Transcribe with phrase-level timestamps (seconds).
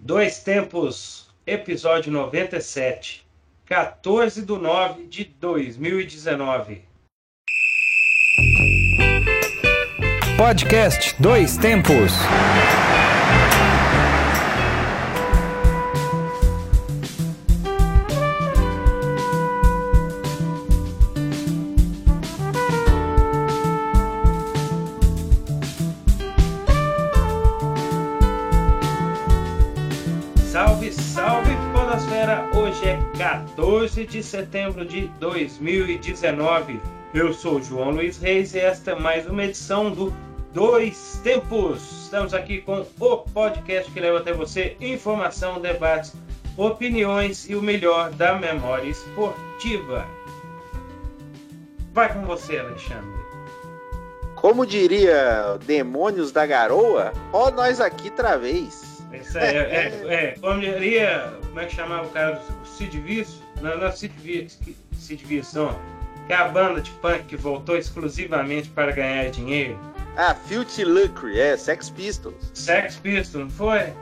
[0.00, 3.26] Dois Tempos, episódio 97,
[3.66, 6.82] 14 de 9 de 2019.
[10.36, 12.12] Podcast Dois Tempos.
[33.58, 36.80] 14 de setembro de 2019.
[37.12, 40.14] Eu sou João Luiz Reis e esta é mais uma edição do
[40.54, 42.04] Dois Tempos.
[42.04, 46.14] Estamos aqui com o podcast que leva até você informação, debates,
[46.56, 50.06] opiniões e o melhor da memória esportiva.
[51.92, 53.18] Vai com você, Alexandre.
[54.36, 59.02] Como diria Demônios da Garoa, ó nós aqui outra vez.
[59.12, 63.00] Isso aí, é, é, é, como diria, como é que chamava o cara, o Sid
[63.00, 63.47] Vicious?
[63.92, 65.78] Sid Vicious, não.
[66.26, 69.78] que é a banda de punk que voltou exclusivamente para ganhar dinheiro.
[70.16, 72.50] Ah, Filthy Lucre, é, Sex Pistols.
[72.52, 73.92] Sex Pistols, não foi?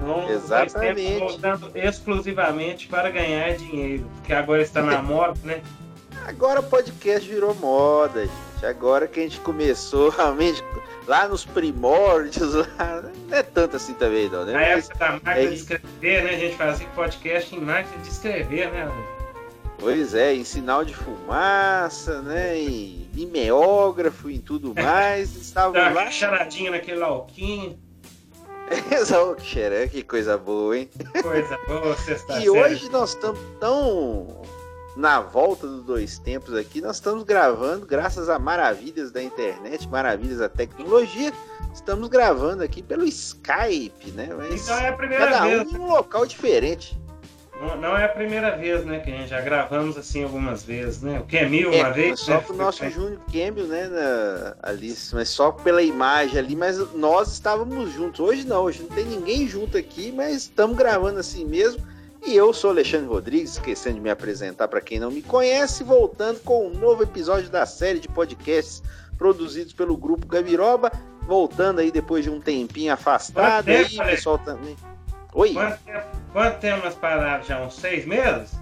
[0.00, 1.18] Então, Exatamente.
[1.18, 5.62] Voltando exclusivamente para ganhar dinheiro, porque agora está na moda, né?
[6.26, 8.51] Agora o podcast virou moda, gente.
[8.64, 10.62] Agora que a gente começou realmente
[11.06, 14.52] lá nos primórdios, lá, não é tanto assim também, não, né?
[14.52, 16.30] Na época da máquina é- de escrever, né?
[16.30, 18.90] A gente fazia podcast em máquina de escrever, né?
[19.78, 22.56] pois é, em sinal de fumaça, né?
[22.56, 25.34] Em mimeógrafo e tudo mais.
[25.34, 26.10] Estavam Dá lá.
[26.10, 27.76] charadinha naquele lauquinho,
[29.88, 30.88] que coisa boa, hein?
[31.20, 34.42] coisa boa, sexta E hoje nós estamos tão
[34.96, 40.38] na volta dos dois tempos aqui, nós estamos gravando, graças a maravilhas da internet, maravilhas
[40.38, 41.32] da tecnologia,
[41.72, 44.28] estamos gravando aqui pelo Skype, né?
[44.36, 45.72] Mas Então é a primeira cada um vez.
[45.72, 47.00] um local diferente.
[47.60, 48.98] Não, não é a primeira vez, né?
[48.98, 51.20] Que a gente já gravamos assim algumas vezes, né?
[51.20, 52.18] O que é É, uma vez?
[52.18, 52.44] só né?
[52.50, 57.92] o nosso Júnior Campbell, né, na, ali, mas só pela imagem ali, mas nós estávamos
[57.92, 58.18] juntos.
[58.18, 61.80] Hoje não, hoje não tem ninguém junto aqui, mas estamos gravando assim mesmo.
[62.24, 66.38] E eu sou Alexandre Rodrigues, esquecendo de me apresentar para quem não me conhece, voltando
[66.40, 68.82] com um novo episódio da série de podcasts
[69.18, 70.90] produzidos pelo grupo Gabiroba,
[71.26, 74.16] voltando aí depois de um tempinho afastado tempo, aí, Alex?
[74.16, 74.76] pessoal também.
[75.34, 77.60] Oi, Quanto tempo, quanto tempo nós parados já?
[77.60, 78.52] Uns seis meses?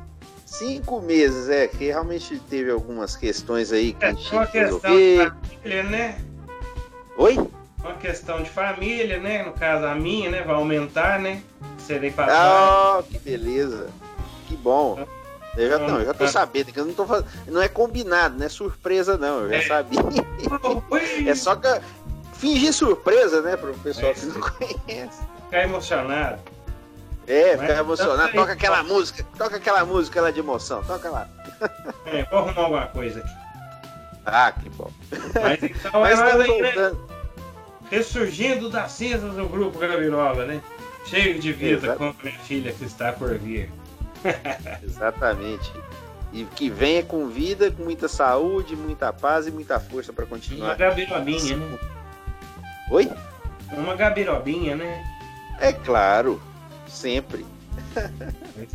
[0.47, 4.65] cinco meses, é, que realmente teve algumas questões aí que a É gente uma tinha
[4.65, 5.33] que questão de resolver.
[5.61, 6.19] família, né?
[7.17, 7.49] Oi?
[7.79, 9.43] Uma questão de família, né?
[9.45, 10.43] No caso, a minha, né?
[10.43, 11.43] Vai aumentar, né?
[12.11, 12.35] Papai.
[12.37, 13.89] Ah, que beleza.
[14.49, 15.05] Que bom.
[15.57, 17.27] Eu já, não, eu já tô sabendo que eu não tô fazendo.
[17.49, 19.41] Não é combinado, não é surpresa, não.
[19.41, 19.63] Eu já É.
[19.63, 20.01] sabia.
[21.27, 21.69] É só que
[22.35, 23.57] fingir surpresa, né?
[23.57, 24.15] Pro pessoal É.
[24.15, 25.23] que não conhece.
[25.47, 26.41] Ficar emocionado.
[27.27, 28.29] É, ficar emocionado.
[28.31, 30.83] então, Toca aquela música, toca aquela música lá de emoção.
[30.85, 31.29] Toca lá.
[32.07, 33.31] É, vou arrumar alguma coisa aqui.
[34.27, 34.91] Ah, que bom.
[35.43, 36.93] Mas então Mas é estamos aí, né?
[37.91, 40.61] Ressurgindo das cinzas do grupo Gabiroba, né?
[41.05, 41.99] Cheio de vida, Exato.
[41.99, 43.71] como minha filha que está por vir.
[44.83, 45.73] Exatamente.
[46.33, 50.31] E que venha com vida, com muita saúde, muita paz e muita força para Uma
[50.31, 50.77] continuar.
[50.77, 51.79] gabirobinha, né?
[52.91, 53.11] Oi?
[53.73, 55.05] Uma gabirobinha, né?
[55.61, 56.41] É claro.
[56.87, 57.45] Sempre.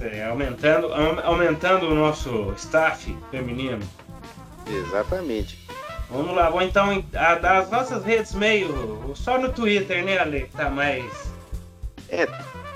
[0.01, 0.91] É, aumentando,
[1.23, 3.79] aumentando o nosso staff feminino.
[4.67, 5.59] Exatamente.
[6.09, 9.13] Vamos lá, vou então em- a- das nossas redes meio.
[9.15, 10.49] Só no Twitter, né, Ale?
[10.55, 11.05] Tá mais.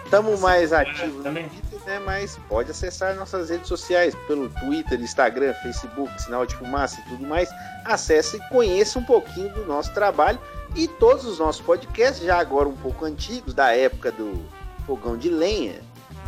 [0.03, 1.33] Estamos mais ativos no.
[1.33, 1.99] Twitter, né?
[1.99, 7.27] Mas pode acessar nossas redes sociais pelo Twitter, Instagram, Facebook, Sinal de Fumaça e tudo
[7.27, 7.49] mais.
[7.85, 10.39] Acesse e conheça um pouquinho do nosso trabalho
[10.75, 14.43] e todos os nossos podcasts, já agora um pouco antigos, da época do
[14.85, 15.81] fogão de lenha,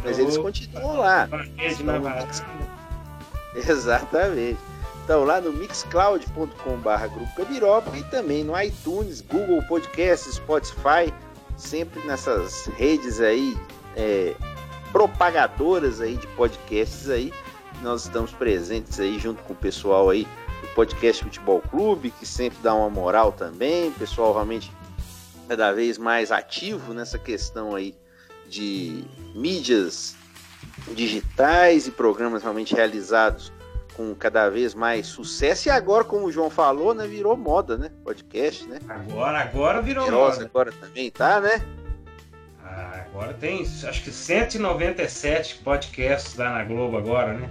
[0.04, 0.44] mas eles Opa.
[0.44, 1.26] continuam lá.
[1.26, 2.28] Varanda.
[3.56, 4.60] Exatamente.
[5.04, 11.12] Então, lá no mixcloud.com.br Grupo Gabiroba e também no iTunes, Google Podcasts, Spotify,
[11.62, 13.56] sempre nessas redes aí,
[13.96, 14.36] é,
[14.92, 17.32] propagadoras aí de podcasts aí.
[17.82, 20.28] Nós estamos presentes aí junto com o pessoal aí
[20.62, 23.90] do Podcast Futebol Clube, que sempre dá uma moral também.
[23.90, 24.72] O pessoal realmente
[25.48, 27.96] cada vez mais ativo nessa questão aí
[28.48, 29.04] de
[29.34, 30.16] mídias
[30.94, 33.52] digitais e programas realmente realizados
[34.02, 35.68] com cada vez mais sucesso.
[35.68, 37.92] E agora, como o João falou, né, virou moda, né?
[38.04, 38.80] Podcast, né?
[38.90, 40.46] Agora, agora virou moda.
[40.46, 41.62] agora também tá, né?
[42.64, 47.50] Ah, agora tem, acho que 197 podcasts lá na Globo agora, né?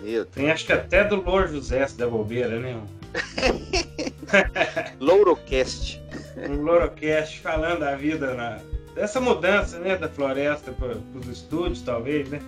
[0.00, 2.80] Meu, Tem acho que até do Louro José da bobeira, né?
[5.00, 6.00] Lourocast.
[6.36, 8.60] Um Lorocast falando da vida na,
[8.94, 12.40] dessa mudança, né, da floresta para os estúdios, talvez, né?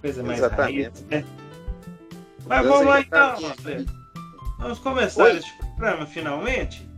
[0.00, 0.82] Coisa mais Exatamente.
[0.82, 1.24] raiz, né?
[2.48, 3.86] Mas vamos lá então, Marcelo.
[4.58, 5.36] Vamos começar Oi?
[5.38, 6.88] este programa finalmente?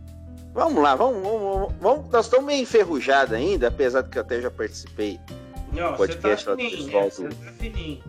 [0.53, 2.09] Vamos lá, vamos, vamos, vamos.
[2.09, 5.19] Nós estamos meio enferrujados ainda, apesar de que eu até já participei.
[5.71, 7.09] Não, Podcast você lá tá do fininho, pessoal né?
[7.09, 8.03] do- Você tá fininho.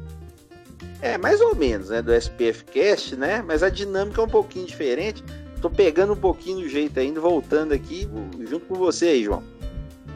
[1.00, 2.00] É, mais ou menos, né?
[2.02, 3.42] Do SPF Cast, né?
[3.46, 5.22] Mas a dinâmica é um pouquinho diferente.
[5.60, 8.08] Tô pegando um pouquinho do jeito ainda, voltando aqui
[8.48, 9.42] junto com você aí, João.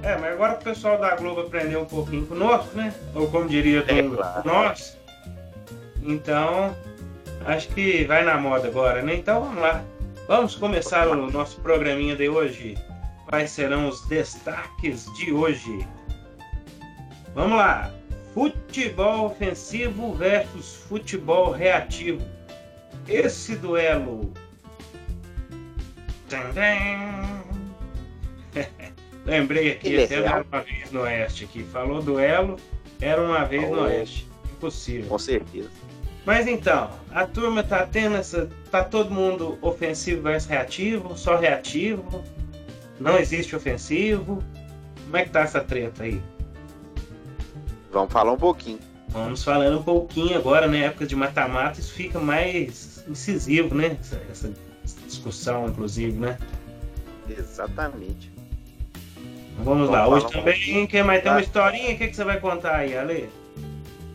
[0.02, 2.92] É, mas agora o pessoal da Globo aprendeu um pouquinho conosco, né?
[3.14, 4.42] Ou como diria É, claro.
[4.44, 4.96] nós.
[6.02, 6.74] Então,
[7.46, 9.14] acho que vai na moda agora, né?
[9.16, 9.84] Então vamos lá.
[10.28, 12.76] Vamos começar o nosso programinha de hoje.
[13.28, 15.86] Quais serão os destaques de hoje?
[17.34, 17.92] Vamos lá.
[18.34, 22.22] Futebol ofensivo versus futebol reativo.
[23.08, 24.32] Esse duelo.
[29.24, 31.62] Lembrei aqui, até uma vez no Oeste aqui.
[31.64, 32.56] Falou duelo,
[33.00, 33.82] era uma vez no Oh.
[33.84, 34.28] Oeste.
[34.52, 35.08] Impossível.
[35.08, 35.70] Com certeza.
[36.26, 38.50] Mas então, a turma tá tendo essa.
[38.70, 42.24] Tá todo mundo ofensivo versus reativo, só reativo.
[42.98, 44.42] Não existe ofensivo.
[45.04, 46.20] Como é que tá essa treta aí?
[47.92, 48.80] Vamos falar um pouquinho.
[49.08, 50.80] Vamos falando um pouquinho agora, né?
[50.86, 53.96] Época de mata-mata, isso fica mais incisivo, né?
[54.00, 54.52] Essa, essa
[55.06, 56.36] discussão, inclusive, né?
[57.30, 58.32] Exatamente.
[59.60, 61.42] Vamos lá, Vamos hoje falar um também quem mais tem uma Tá.
[61.44, 63.30] historinha, o que, que você vai contar aí, Ale?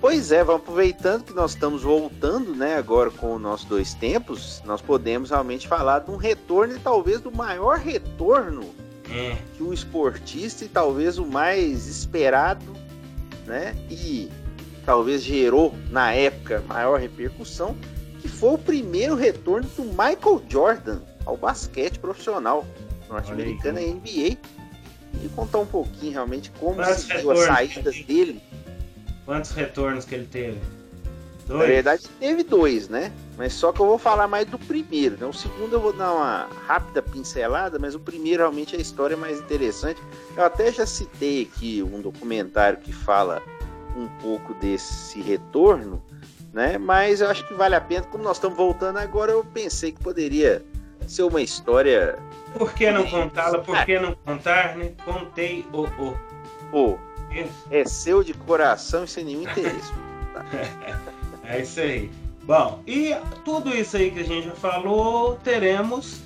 [0.01, 4.59] Pois é, vamos aproveitando que nós estamos voltando, né, agora com o nosso dois tempos,
[4.65, 8.73] nós podemos realmente falar de um retorno e talvez do maior retorno
[9.11, 12.65] É, que um esportista e talvez o mais esperado,
[13.45, 13.75] né?
[13.89, 14.31] E
[14.85, 17.75] talvez gerou na época maior repercussão,
[18.21, 22.65] que foi o primeiro retorno do Michael Jordan ao basquete profissional
[23.09, 24.37] norte-americano e NBA.
[25.23, 28.41] E contar um pouquinho realmente como se deu a saída dele.
[29.31, 30.59] Quantos retornos que ele teve?
[31.47, 31.69] Na Dois?
[31.69, 33.13] verdade, teve dois, né?
[33.37, 35.25] Mas só que eu vou falar mais do primeiro, né?
[35.25, 39.15] O segundo eu vou dar uma rápida pincelada, mas o primeiro realmente é a história
[39.15, 40.01] mais interessante.
[40.35, 43.41] Eu até já citei aqui um documentário que fala
[43.95, 46.03] um pouco desse retorno,
[46.51, 46.77] né?
[46.77, 50.03] Mas eu acho que vale a pena, como nós estamos voltando agora, eu pensei que
[50.03, 50.61] poderia
[51.07, 52.19] ser uma história,
[52.53, 53.59] Por que não contá-la?
[53.59, 54.91] Por que não contar, né?
[55.05, 56.17] Contei o o.
[56.69, 56.99] pô,
[57.31, 57.67] Isso.
[57.71, 59.91] é seu de coração e sem nenhum interesse.
[61.43, 62.09] É isso aí.
[62.43, 63.13] Bom, e
[63.43, 66.21] tudo isso aí que a gente já falou, teremos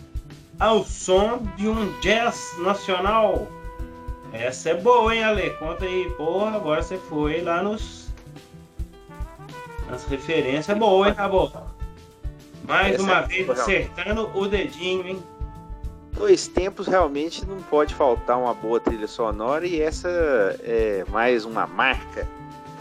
[0.60, 3.48] ao som de um jazz nacional.
[4.32, 5.50] Essa é boa, hein, Ale?
[5.52, 6.10] Conta aí.
[6.12, 8.10] Porra, agora você foi lá nos.
[9.90, 11.52] Nas referências boa, hein, Rabo?
[12.68, 15.24] Mais Essa uma é vez boa, acertando o dedinho, hein?
[16.16, 20.08] Dois tempos realmente não pode faltar uma boa trilha sonora e essa
[20.64, 22.28] é mais uma marca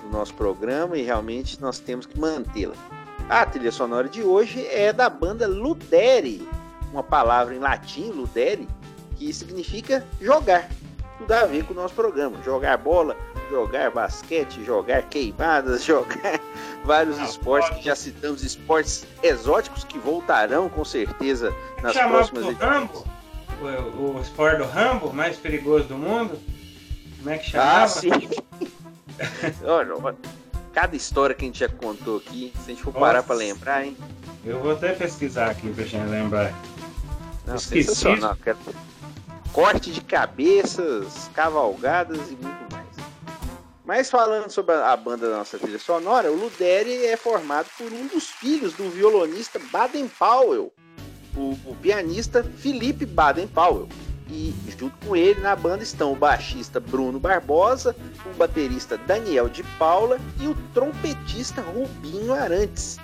[0.02, 2.74] do nosso programa e realmente nós temos que mantê-la.
[3.28, 6.46] A trilha sonora de hoje é da banda Ludere,
[6.92, 8.68] uma palavra em latim, Ludere,
[9.16, 10.68] que significa jogar.
[11.18, 12.36] Tudo a ver com o nosso programa.
[12.44, 13.16] Jogar bola,
[13.50, 16.38] jogar basquete, jogar queimadas, jogar
[16.84, 17.80] vários Ah, esportes pode.
[17.80, 21.52] que já citamos, esportes exóticos que voltarão com certeza
[21.82, 23.04] nas próximas edições.
[23.60, 26.38] O, o esporte do Rambo, mais perigoso do mundo?
[27.18, 27.84] Como é que chamava?
[27.84, 28.10] Ah, sim.
[30.74, 33.26] cada história que a gente já contou aqui, se a gente for parar Nossa.
[33.28, 33.96] pra lembrar, hein?
[34.44, 36.52] Eu vou até pesquisar aqui pra gente lembrar.
[37.46, 37.94] Não, Esqueci.
[37.94, 38.36] sensacional.
[39.52, 42.86] Corte de cabeças, cavalgadas e muito mais.
[43.84, 48.08] Mas falando sobre a banda da nossa trilha sonora, o Ludere é formado por um
[48.08, 50.72] dos filhos do violonista Baden Powell,
[51.36, 53.88] o, o pianista Felipe Baden Powell.
[54.30, 59.62] E junto com ele na banda estão o baixista Bruno Barbosa, o baterista Daniel de
[59.78, 62.98] Paula e o trompetista Rubinho Arantes.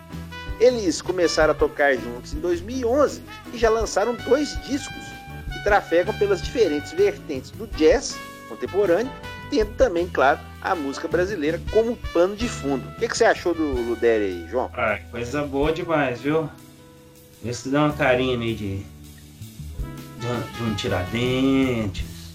[0.59, 3.23] Eles começaram a tocar juntos em 2011
[3.53, 5.05] e já lançaram dois discos
[5.53, 8.17] que trafegam pelas diferentes vertentes do jazz
[8.49, 9.11] contemporâneo,
[9.49, 12.87] tendo também, claro, a música brasileira como pano de fundo.
[12.89, 14.71] O que, que você achou do Ludere aí, João?
[14.75, 16.49] Ah, coisa boa demais, viu?
[17.43, 18.77] Vê se dá uma carinha meio de.
[20.19, 22.35] de, um- de um Tiradentes,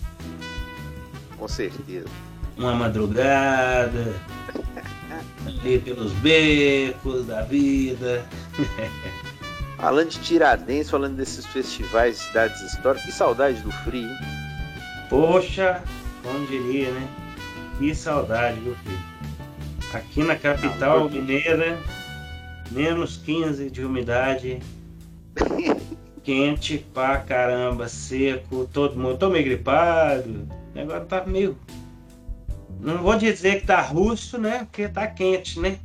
[1.38, 2.08] Com certeza.
[2.58, 4.16] uma madrugada,
[5.46, 8.26] ali pelos becos da vida.
[9.78, 14.18] Falando de Tiradentes, falando desses festivais de cidades históricas, que saudade do frio, hein?
[15.10, 15.84] Poxa,
[16.24, 17.08] como diria, né?
[17.78, 19.00] Que saudade, viu, filho?
[19.94, 21.78] Aqui na capital mineira,
[22.72, 24.60] menos 15 de umidade,
[26.24, 29.18] quente pra caramba, seco, todo mundo.
[29.18, 31.58] Tô meio gripado, Agora tá meio.
[32.80, 34.60] Não vou dizer que tá russo, né?
[34.66, 35.80] Porque tá quente, né?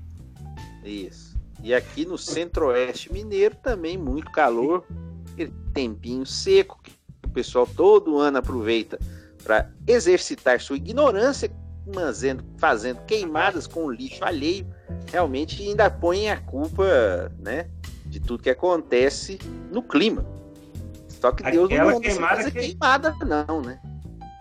[0.84, 1.38] Isso.
[1.62, 4.84] E aqui no centro-oeste mineiro também muito calor,
[5.32, 6.92] aquele tempinho seco que
[7.26, 8.98] o pessoal todo ano aproveita
[9.44, 11.50] para exercitar sua ignorância,
[11.94, 14.66] fazendo, fazendo queimadas com lixo alheio,
[15.10, 17.68] realmente ainda põe a culpa, né,
[18.10, 19.38] de tudo que acontece
[19.72, 20.24] no clima.
[21.08, 23.78] Só que Deus Aquela não queimada fazer que- queimada não, né?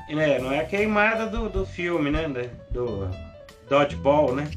[0.10, 2.28] É, não é a queimada do, do filme, né?
[2.72, 3.08] Do
[3.70, 4.50] Dodgeball, né?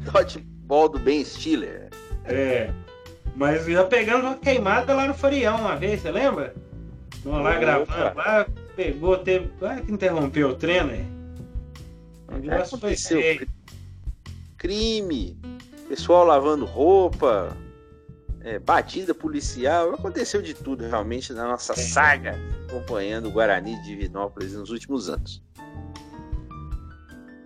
[0.00, 1.88] Dodgeball do Ben Stiller.
[2.26, 2.70] É.
[3.34, 6.54] Mas já pegamos uma queimada lá no Farião uma vez, você lembra?
[7.24, 7.58] Nós lá Opa.
[7.58, 8.46] gravando, lá
[8.76, 9.48] pegou, teve.
[9.58, 11.06] Quase que interrompeu o treino, né?
[12.28, 13.48] O negócio foi feio.
[14.58, 15.36] crime,
[15.88, 17.56] pessoal lavando roupa,
[18.44, 21.76] é, batida policial, aconteceu de tudo realmente na nossa É.
[21.76, 25.42] saga acompanhando o Guarani de Divinópolis nos últimos anos.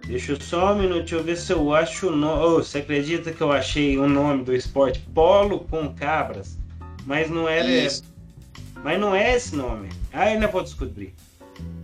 [0.06, 2.54] Deixa eu só um minuto, deixa eu ver se eu acho o nome.
[2.64, 5.00] você acredita que eu achei o nome do esporte?
[5.14, 6.56] Polo com cabras.
[7.04, 7.66] Mas não era.
[7.68, 8.02] Isso.
[8.82, 9.90] Mas não é esse nome.
[10.12, 11.14] Ah, ainda vou descobrir.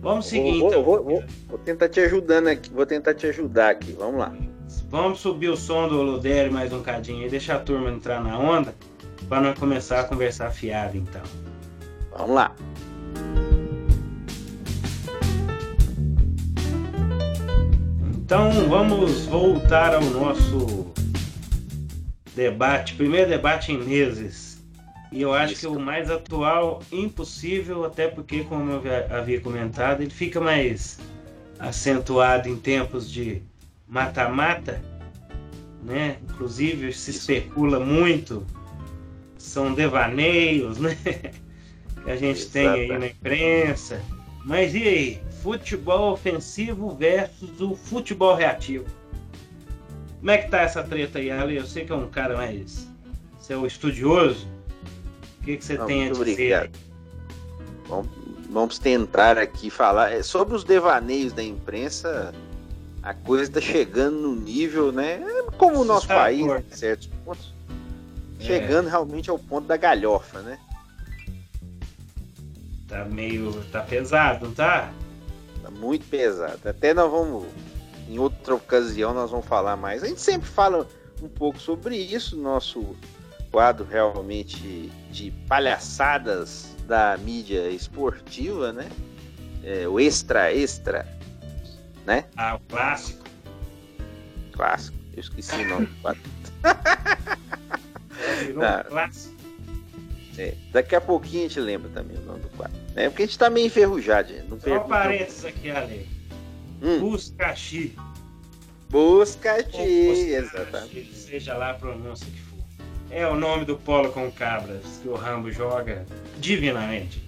[0.01, 0.83] Vamos seguir vou- então.
[0.83, 3.91] vou- vou- vou tentar te ajudando aqui, vou tentar te ajudar aqui.
[3.91, 4.33] Vamos lá.
[4.89, 8.37] Vamos subir o som do Ludério mais um cadinho aí, deixar a turma entrar na
[8.39, 8.73] onda,
[9.27, 11.21] para nós começar a conversar fiado então.
[12.11, 12.55] Vamos lá.
[18.17, 20.87] Então vamos voltar ao nosso
[22.35, 24.63] debate, primeiro debate em meses.
[25.11, 25.61] E eu acho Isso.
[25.61, 28.81] que o mais atual impossível, até porque, como eu
[29.15, 30.99] havia- comentado, ele fica mais
[31.59, 33.41] acentuado em tempos de
[33.87, 34.81] mata-mata,
[35.83, 36.17] né?
[36.29, 37.19] Inclusive se Isso.
[37.19, 38.45] especula muito,
[39.45, 40.97] são devaneios, né?
[42.03, 44.01] Que a gente tem aí na imprensa.
[44.43, 45.21] Mas e aí?
[45.41, 48.85] Futebol ofensivo versus o futebol reativo.
[50.19, 51.55] Como é que tá essa treta aí, Ale?
[51.55, 52.87] Eu sei que é um cara mais.
[53.39, 54.47] Você é o estudioso.
[55.39, 56.21] O que, que você Não, tem a dizer?
[56.21, 56.71] obrigado.
[57.87, 58.07] Vamos,
[58.49, 62.33] vamos tentar aqui falar é, sobre os devaneios da imprensa.
[63.03, 65.19] A coisa está chegando no nível, né?
[65.57, 66.23] Como o nosso Assustador.
[66.23, 67.54] país, em certos pontos,
[68.45, 70.59] É, chegando realmente ao ponto da galhofa, né?
[72.87, 73.51] tá meio.
[73.71, 74.91] tá pesado, não tá?
[75.61, 76.59] Tá muito pesado.
[76.67, 77.45] Até nós vamos,
[78.07, 80.03] em outra ocasião, nós vamos falar mais.
[80.03, 80.87] A gente sempre fala
[81.21, 82.95] um pouco sobre isso, nosso
[83.51, 88.89] quadro realmente de palhaçadas da mídia esportiva, né?
[89.63, 91.07] É, o extra extra,
[92.05, 92.25] né?
[92.37, 93.25] Ah, o clássico.
[94.51, 94.97] Clássico.
[95.13, 96.21] Eu esqueci o nome do quadro.
[98.45, 98.83] Virou Tá.
[98.85, 99.35] um clássico.
[100.37, 102.75] É, daqui a pouquinho a gente lembra também o nome do quadro.
[102.95, 104.47] É porque a gente tá meio enferrujado, gente.
[104.49, 106.09] Não Só pergunta- parênteses aqui, Ale.
[106.81, 107.95] Hum, Buscaxi.
[108.89, 111.15] Busca-te, Ou exatamente.
[111.15, 112.55] Seja lá a pronúncia que for.
[113.09, 116.05] É o nome do polo com cabras que o Rambo joga
[116.37, 117.23] divinamente.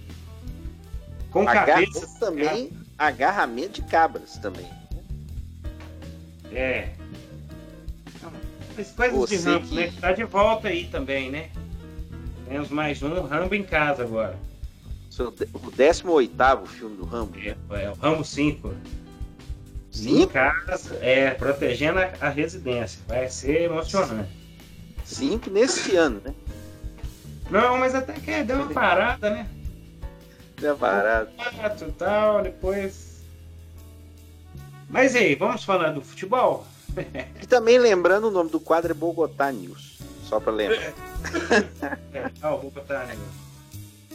[1.30, 2.18] Com Agarra- cabeça.
[2.20, 4.66] também agarramento de cabras também.
[6.52, 6.90] É.
[8.78, 9.88] As coisas Você de Rambo, que- né?
[9.88, 11.50] Que tá de volta aí também, né?
[12.48, 14.38] Temos mais um Rambo em casa agora.
[15.18, 17.56] O 18 filme do Rambo, É, né?
[17.82, 18.72] é o Rambo 5.
[20.00, 23.00] Em casa, é, protegendo a, a residência.
[23.08, 24.30] Vai ser emocionante.
[25.04, 26.32] Cinco nesse ano, né?
[27.50, 29.48] Não, mas até que deu uma parada, né?
[30.78, 31.30] Parado.
[31.36, 33.22] Quatro e tal, depois.
[34.88, 36.64] Mas e aí, vamos falar do futebol?
[37.42, 39.98] E também lembrando o nome do quadro é Bogotá News.
[40.24, 40.92] Só pra lembrar.
[42.12, 43.06] É, ah, vou botar.
[43.06, 43.16] né?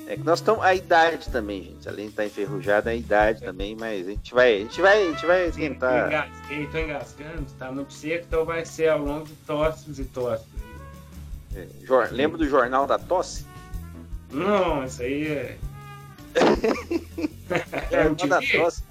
[0.08, 0.63] É que nós estamos.
[0.63, 1.88] A idade também, gente.
[1.88, 4.56] Além de estar enferrujado, a idade também, mas a gente vai.
[4.56, 6.08] A gente vai, a gente vai Eu tentar.
[6.08, 10.46] engasguei, tô engasgando, tá no seco, então vai ser ao longo de tosses e tosses.
[11.56, 13.46] é, jor- Lembra do Jornal da Tosse?
[14.30, 15.58] Não, isso aí é.
[17.92, 18.39] é Jornal da?
[18.42, 18.84] Tosse.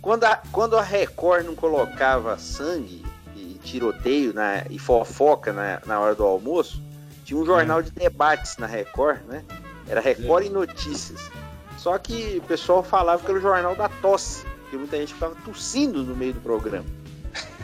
[0.00, 3.04] Quando a, quando a Record não colocava sangue
[3.36, 6.82] e tiroteio na, e fofoca na, na hora do almoço,
[7.24, 9.44] tinha um jornal de debates na Record, né?
[9.88, 11.30] Era Record e Notícias.
[11.76, 15.34] Só que o pessoal falava que era o jornal da tosse, porque muita gente ficava
[15.44, 16.86] tossindo no meio do programa,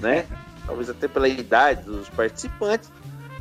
[0.01, 0.27] né?
[0.67, 2.91] Talvez até pela idade dos participantes,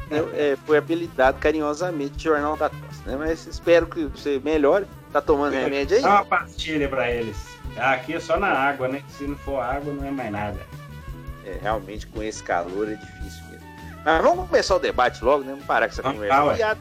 [0.10, 0.24] né?
[0.34, 3.16] É, foi apelidado carinhosamente de jornal da tosse, né?
[3.18, 4.86] Mas espero que você melhore.
[5.12, 6.04] Tá tomando remédio aí?
[6.04, 7.55] Dá uma pastilha pra eles.
[7.77, 9.03] Aqui é só na água, né?
[9.10, 10.60] Se não for água, não é mais nada.
[11.46, 13.67] É, realmente com esse calor é difícil mesmo.
[14.03, 15.51] Mas vamos começar o debate logo, né?
[15.51, 16.79] Vamos parar com essa Vamos conversa fiada.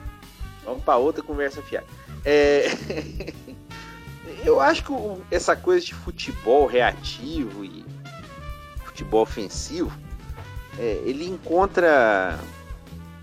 [0.65, 1.87] Vamos para outra conversa fiada.
[2.25, 2.69] É...
[4.45, 4.93] Eu acho que
[5.31, 7.85] essa coisa de futebol reativo e
[8.85, 9.91] futebol ofensivo,
[10.79, 12.39] é, ele encontra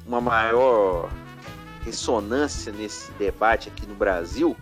[0.05, 1.09] uma maior
[1.85, 4.57] ressonância nesse debate aqui no Brasil,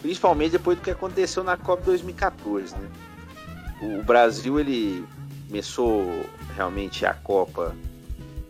[0.00, 2.88] principalmente depois do que aconteceu na Copa 2014, né?
[3.80, 5.04] O Brasil ele
[5.46, 6.24] começou
[6.54, 7.74] realmente a Copa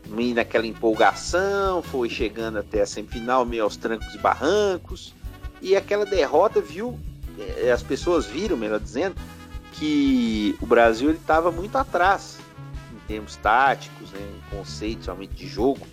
[0.06, 5.14] meio naquela empolgação, foi chegando até a semifinal, meio aos trancos e barrancos,
[5.60, 6.98] e aquela derrota viu,
[7.38, 9.16] eh, as pessoas viram, melhor dizendo,
[9.72, 12.38] que o Brasil estava muito atrás
[12.92, 15.86] em termos táticos, né, em conceitos realmente de jogo.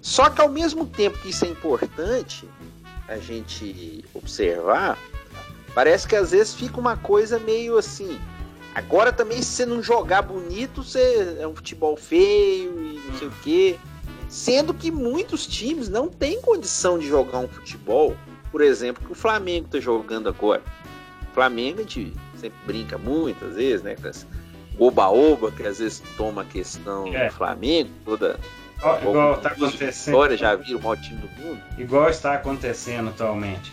[0.00, 2.48] Só que ao mesmo tempo que isso é importante
[3.08, 4.98] a gente observar,
[5.74, 8.18] parece que às vezes fica uma coisa meio assim.
[8.74, 13.28] Agora também, se você não jogar bonito, você é um futebol feio e não sei
[13.28, 13.78] o quê.
[14.28, 18.16] Sendo que muitos times não têm condição de jogar um futebol,
[18.50, 20.62] por exemplo, que o Flamengo está jogando agora.
[21.30, 23.94] O Flamengo a gente sempre brinca muitas vezes, né?
[23.94, 24.26] Com essa
[24.78, 27.28] oba-oba que às vezes toma a questão é.
[27.28, 28.38] do Flamengo, toda.
[28.84, 30.14] Igual, igual tá acontecendo.
[30.14, 31.62] História, já viram o maior time do mundo.
[31.78, 33.72] Igual está acontecendo atualmente.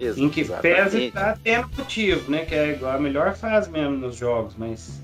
[0.00, 2.44] Exato, em que pesa está tendo motivo, né?
[2.44, 5.00] Que é igual a melhor fase mesmo nos jogos, mas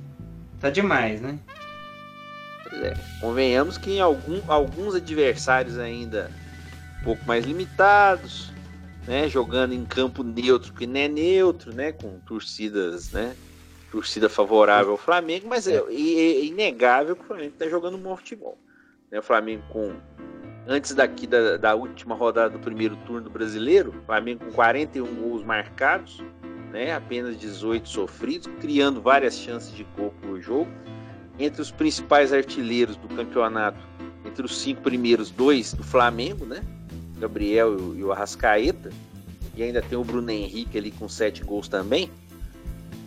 [0.61, 1.39] tá demais, né?
[2.69, 2.95] Pois é.
[3.21, 6.31] Convenhamos que em algum, alguns adversários ainda
[7.01, 8.51] um pouco mais limitados,
[9.07, 9.29] né?
[9.29, 11.93] Jogando em campo neutro, que não é neutro, né?
[11.93, 13.35] Com torcidas, né?
[13.91, 18.01] Torcida favorável ao Flamengo, mas é, é, é inegável que o Flamengo está jogando um
[18.01, 18.59] bom futebol.
[19.13, 19.19] Né?
[19.19, 19.93] O Flamengo com
[20.67, 26.23] antes daqui da, da, última rodada do primeiro turno brasileiro, Flamengo com 41 gols marcados,
[26.73, 30.71] né, apenas 18 sofridos, criando várias chances de gol por jogo.
[31.39, 33.79] Entre os principais artilheiros do campeonato,
[34.25, 36.63] entre os cinco primeiros, dois do Flamengo, né,
[37.19, 38.91] Gabriel e o Arrascaeta,
[39.55, 42.11] e ainda tem o Bruno Henrique ali com sete gols também.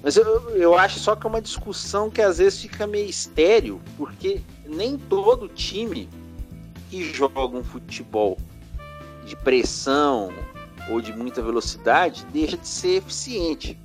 [0.06, 3.82] Mas eu, eu acho só que é uma discussão que às vezes fica meio estéreo,
[3.98, 6.08] porque nem todo time
[6.92, 8.38] que joga um futebol
[9.26, 10.32] de pressão
[10.92, 13.80] ou de muita velocidade deixa de ser eficiente.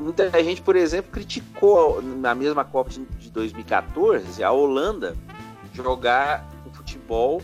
[0.00, 5.14] Muita gente, por exemplo, criticou na mesma Copa de 2014 a Holanda
[5.74, 7.42] jogar um futebol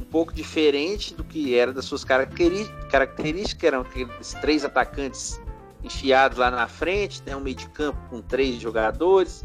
[0.00, 5.38] um pouco diferente do que era das suas características, que eram aqueles três atacantes
[5.82, 9.44] enfiados lá na frente, né, um meio de campo com três jogadores,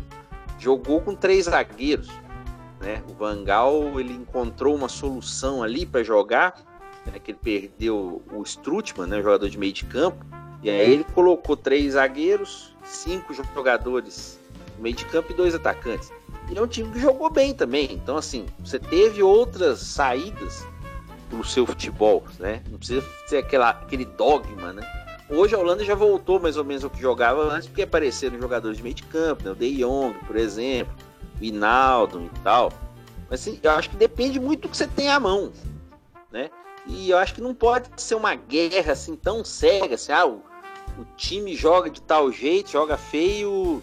[0.60, 2.10] jogou com três zagueiros.
[2.80, 3.02] Né?
[3.10, 6.56] O Vangal ele encontrou uma solução ali para jogar,
[7.06, 7.20] né?
[7.20, 9.22] que ele perdeu o Strutman, né?
[9.22, 10.26] jogador de meio de campo,
[10.62, 14.40] e aí ele colocou três zagueiros, cinco jogadores
[14.76, 16.12] no meio de campo e dois atacantes.
[16.50, 17.92] E é um time que jogou bem também.
[17.92, 20.66] Então, assim, você teve outras saídas
[21.30, 22.62] pro seu futebol, né?
[22.70, 25.05] Não precisa ser aquela, aquele dogma, né?
[25.30, 28.78] Hoje a Holanda já voltou mais ou menos ao que jogava antes, porque apareceram jogadores
[28.78, 29.52] de meio de campo, né?
[29.52, 30.94] O De Jong, por exemplo,
[31.36, 32.72] Vinaldo e tal.
[33.30, 35.52] Mas assim, eu acho que depende muito do que você tem à mão,
[36.32, 36.50] né?
[36.86, 40.44] E eu acho que não pode ser uma guerra assim tão cega, assim, ah, o,
[41.00, 43.82] o time joga de tal jeito, joga feio,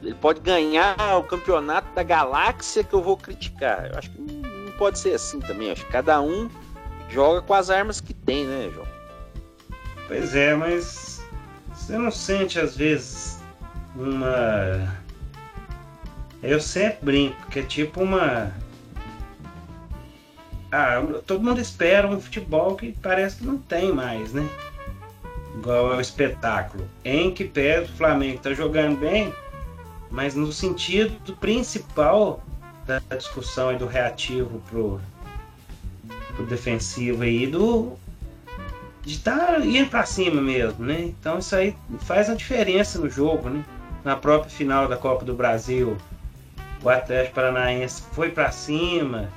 [0.00, 3.90] ele pode ganhar o campeonato da galáxia que eu vou criticar.
[3.90, 5.68] Eu acho que não, pode ser assim também.
[5.68, 6.48] Eu acho que cada um
[7.08, 8.83] joga com as armas que tem, né, João?
[10.06, 11.22] Pois é, mas
[11.72, 13.38] você não sente às vezes
[13.96, 15.04] uma
[16.44, 18.52] eu sempre brinco que é tipo uma.
[20.70, 24.46] Ah, todo mundo espera um futebol que parece que não tem mais, né?
[25.54, 26.86] Igual ao espetáculo.
[27.02, 29.32] Em que pese o Flamengo tá jogando bem,
[30.10, 32.44] mas no sentido principal
[32.86, 35.00] da discussão e do reativo pro,
[36.36, 37.96] pro defensivo aí do
[39.04, 41.00] de estar tá indo para cima mesmo, né?
[41.02, 43.64] Então isso aí faz a diferença no jogo, né?
[44.02, 45.96] Na própria final da Copa do Brasil,
[46.82, 49.28] o Atlético Paranaense foi para cima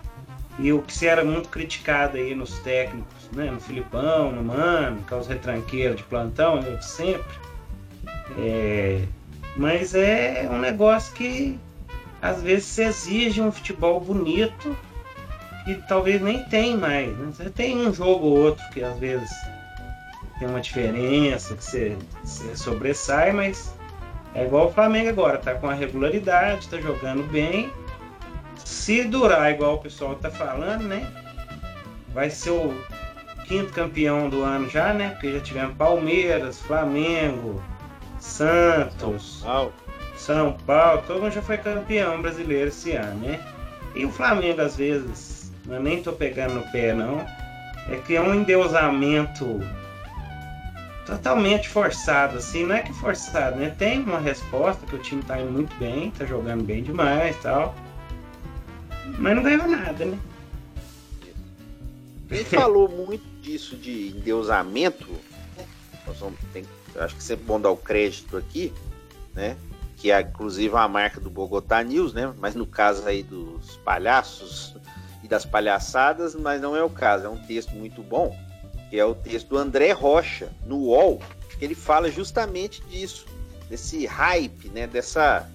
[0.59, 5.03] e o que se era muito criticado aí nos técnicos, né, no Filipão, no Mano,
[5.07, 7.37] que é os retranqueiros de plantão, eu sempre.
[8.37, 9.03] É,
[9.55, 11.59] mas é um negócio que
[12.21, 14.75] às vezes se exige um futebol bonito
[15.63, 17.15] que talvez nem tem mais.
[17.15, 17.31] Né?
[17.31, 19.29] Você tem um jogo ou outro que às vezes
[20.39, 23.73] tem uma diferença, que você, você sobressai, mas
[24.33, 27.71] é igual o Flamengo agora, tá com a regularidade, tá jogando bem.
[28.63, 31.11] Se durar igual o pessoal tá falando, né?
[32.13, 32.73] Vai ser o
[33.45, 35.09] quinto campeão do ano já, né?
[35.11, 37.63] Porque já tivemos Palmeiras, Flamengo,
[38.19, 39.73] Santos, São Paulo,
[40.15, 43.39] São Paulo todo mundo já foi campeão brasileiro esse ano, né?
[43.95, 47.25] E o Flamengo, às vezes, eu nem tô pegando no pé, não,
[47.89, 49.59] é que é um endeusamento
[51.07, 53.69] totalmente forçado, assim, não é que forçado, né?
[53.69, 57.73] Tem uma resposta que o time tá indo muito bem, tá jogando bem demais tal.
[59.17, 60.19] Mas não ganhou nada, né?
[62.29, 65.07] Gente falou muito disso de endeusamento.
[66.05, 66.65] Nós vamos, tem,
[66.97, 68.73] acho que sempre bom dar o crédito aqui,
[69.33, 69.55] né?
[69.95, 72.33] Que é inclusive a marca do Bogotá News, né?
[72.37, 74.75] Mas no caso aí dos palhaços
[75.23, 77.25] e das palhaçadas, mas não é o caso.
[77.25, 78.37] É um texto muito bom,
[78.89, 81.21] que é o texto do André Rocha, no UOL,
[81.57, 83.25] que ele fala justamente disso,
[83.69, 84.87] desse hype, né?
[84.87, 85.49] Dessa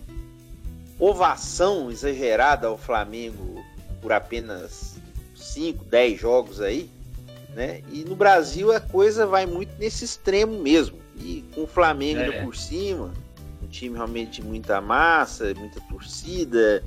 [0.99, 3.65] ovação exagerada ao Flamengo
[4.01, 4.97] por apenas
[5.35, 6.91] 5, 10 jogos aí,
[7.55, 7.83] né?
[7.91, 10.99] E no Brasil a coisa vai muito nesse extremo mesmo.
[11.17, 12.43] E com o Flamengo é.
[12.43, 13.13] por cima,
[13.63, 16.83] um time realmente de muita massa, muita torcida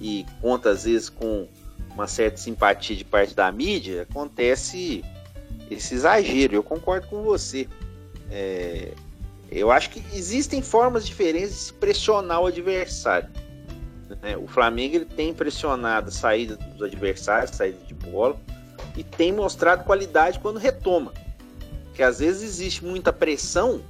[0.00, 1.48] e conta às vezes com
[1.94, 5.04] uma certa simpatia de parte da mídia, acontece
[5.70, 6.54] esse exagero.
[6.54, 7.68] Eu concordo com você.
[8.30, 8.92] É,
[9.50, 13.28] eu acho que existem formas diferentes de se pressionar o adversário.
[14.22, 14.36] Né?
[14.36, 18.38] O Flamengo ele tem pressionado a saída dos adversários, saída de bola,
[18.96, 21.12] e tem mostrado qualidade quando retoma.
[21.94, 23.82] Que às vezes existe muita pressão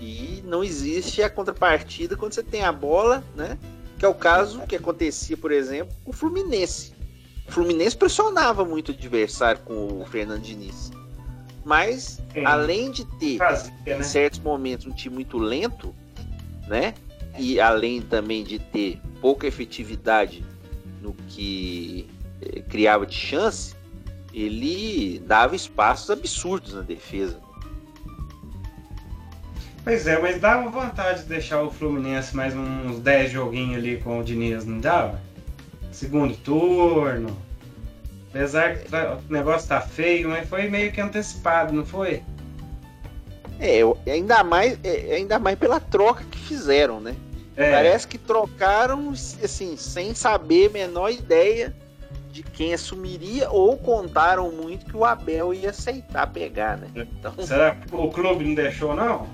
[0.00, 3.58] e não existe a contrapartida quando você tem a bola, né?
[3.98, 6.94] Que é o caso que acontecia, por exemplo, com o Fluminense.
[7.50, 10.92] O Fluminense pressionava muito o adversário com o Fernando Diniz.
[11.64, 12.46] Mas, Sim.
[12.46, 14.02] além de ter, Fazia, em né?
[14.04, 15.92] certos momentos, um time muito lento,
[16.68, 16.94] né?
[17.36, 20.44] E além também de ter pouca efetividade
[21.02, 22.08] no que
[22.40, 23.74] eh, criava de chance,
[24.32, 27.40] ele dava espaços absurdos na defesa.
[29.82, 34.20] Pois é, mas dava vontade de deixar o Fluminense mais uns 10 joguinhos ali com
[34.20, 35.20] o Diniz, não dava?
[36.00, 37.36] Segundo turno.
[38.30, 38.88] Apesar que
[39.28, 42.22] o negócio tá feio, mas foi meio que antecipado, não foi?
[43.58, 47.14] É, ainda mais, é, ainda mais pela troca que fizeram, né?
[47.54, 47.70] É.
[47.70, 51.76] Parece que trocaram, assim, sem saber a menor ideia
[52.32, 56.88] de quem assumiria ou contaram muito que o Abel ia aceitar pegar, né?
[56.94, 57.34] Então...
[57.44, 59.24] Será que o clube não deixou, não?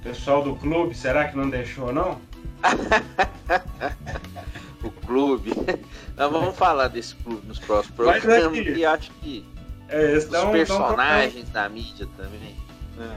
[0.00, 2.18] O pessoal do clube, será que não deixou, não?
[4.82, 5.52] o clube.
[6.16, 9.44] Nós vamos falar desse clube nos próximos programas e acho que
[9.88, 12.56] é, os personagens da mídia também.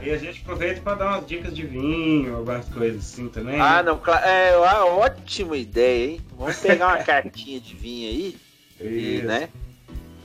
[0.00, 0.08] É.
[0.08, 3.60] E a gente aproveita para dar umas dicas de vinho, algumas coisas assim também.
[3.60, 6.20] Ah, não, é uma ótima ideia, hein?
[6.36, 8.36] Vamos pegar uma cartinha de vinho aí.
[8.80, 9.48] E, né?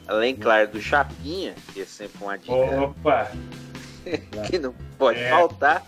[0.08, 2.54] Além, claro, do Chapinha, que é sempre uma dica.
[2.54, 3.32] Opa!
[4.50, 5.30] que não pode é.
[5.30, 5.86] faltar.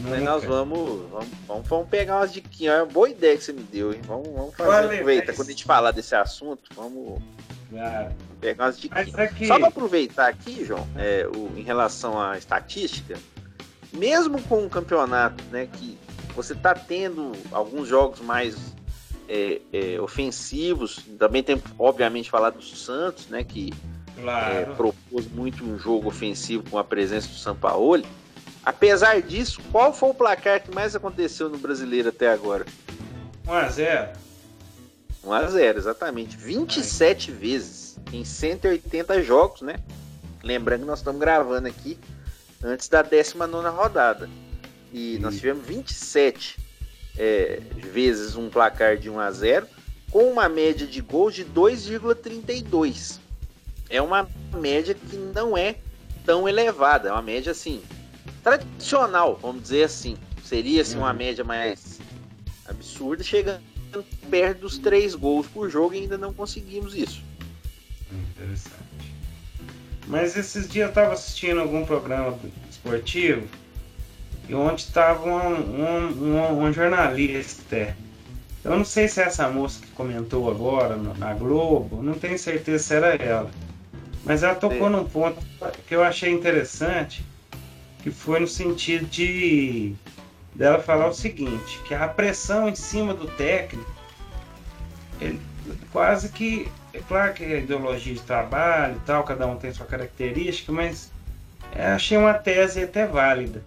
[0.00, 2.74] Mas nós vamos, vamos, vamos, pegar umas diquinhas.
[2.74, 4.00] É uma boa ideia que você me deu, hein?
[4.06, 4.70] Vamos, vamos fazer.
[4.70, 5.36] Vale, aproveita, mas...
[5.36, 7.20] quando a gente falar desse assunto, vamos
[7.70, 8.14] claro.
[8.40, 9.14] pegar umas diquinhas.
[9.14, 9.46] Aqui...
[9.46, 13.18] Só para aproveitar aqui, João, é, o, em relação à estatística,
[13.92, 15.98] mesmo com um campeonato né, que
[16.34, 18.76] você está tendo alguns jogos mais
[19.28, 21.04] é, é, ofensivos.
[21.18, 23.44] Também tem, obviamente, falar do Santos, né?
[23.44, 23.72] Que
[24.20, 24.54] claro.
[24.54, 28.06] é, propôs muito um jogo ofensivo com a presença do Sampaoli.
[28.68, 32.66] Apesar disso, qual foi o placar que mais aconteceu no brasileiro até agora?
[33.46, 34.10] 1x0.
[35.24, 36.36] 1x0, exatamente.
[36.36, 37.36] 27 Ai.
[37.38, 39.76] vezes em 180 jogos, né?
[40.44, 41.98] Lembrando que nós estamos gravando aqui
[42.62, 44.28] antes da 19 rodada.
[44.92, 46.58] E nós tivemos 27
[47.16, 49.66] é, vezes um placar de 1 a 0
[50.10, 53.18] com uma média de gols de 2,32.
[53.88, 55.76] É uma média que não é
[56.26, 57.82] tão elevada, é uma média assim
[58.56, 60.16] tradicional, vamos dizer assim.
[60.44, 61.16] Seria assim, uma uhum.
[61.18, 62.00] média mais
[62.66, 63.62] absurda, chegando
[64.30, 67.22] perto dos três gols por jogo e ainda não conseguimos isso.
[68.10, 68.78] Interessante.
[70.06, 72.38] Mas esses dias eu estava assistindo algum programa
[72.70, 73.46] esportivo
[74.48, 77.94] e onde estava um, um, um, um, jornalista.
[78.64, 82.82] Eu não sei se é essa moça que comentou agora na Globo, não tenho certeza
[82.82, 83.50] se era ela.
[84.24, 84.92] Mas ela tocou Sim.
[84.92, 85.38] num ponto
[85.86, 87.24] que eu achei interessante,
[88.08, 89.94] que foi no sentido de
[90.54, 93.90] dela falar o seguinte, que a pressão em cima do técnico,
[95.20, 95.40] ele
[95.92, 99.86] quase que, é claro que é ideologia de trabalho e tal, cada um tem sua
[99.86, 101.12] característica, mas
[101.74, 103.62] achei uma tese até válida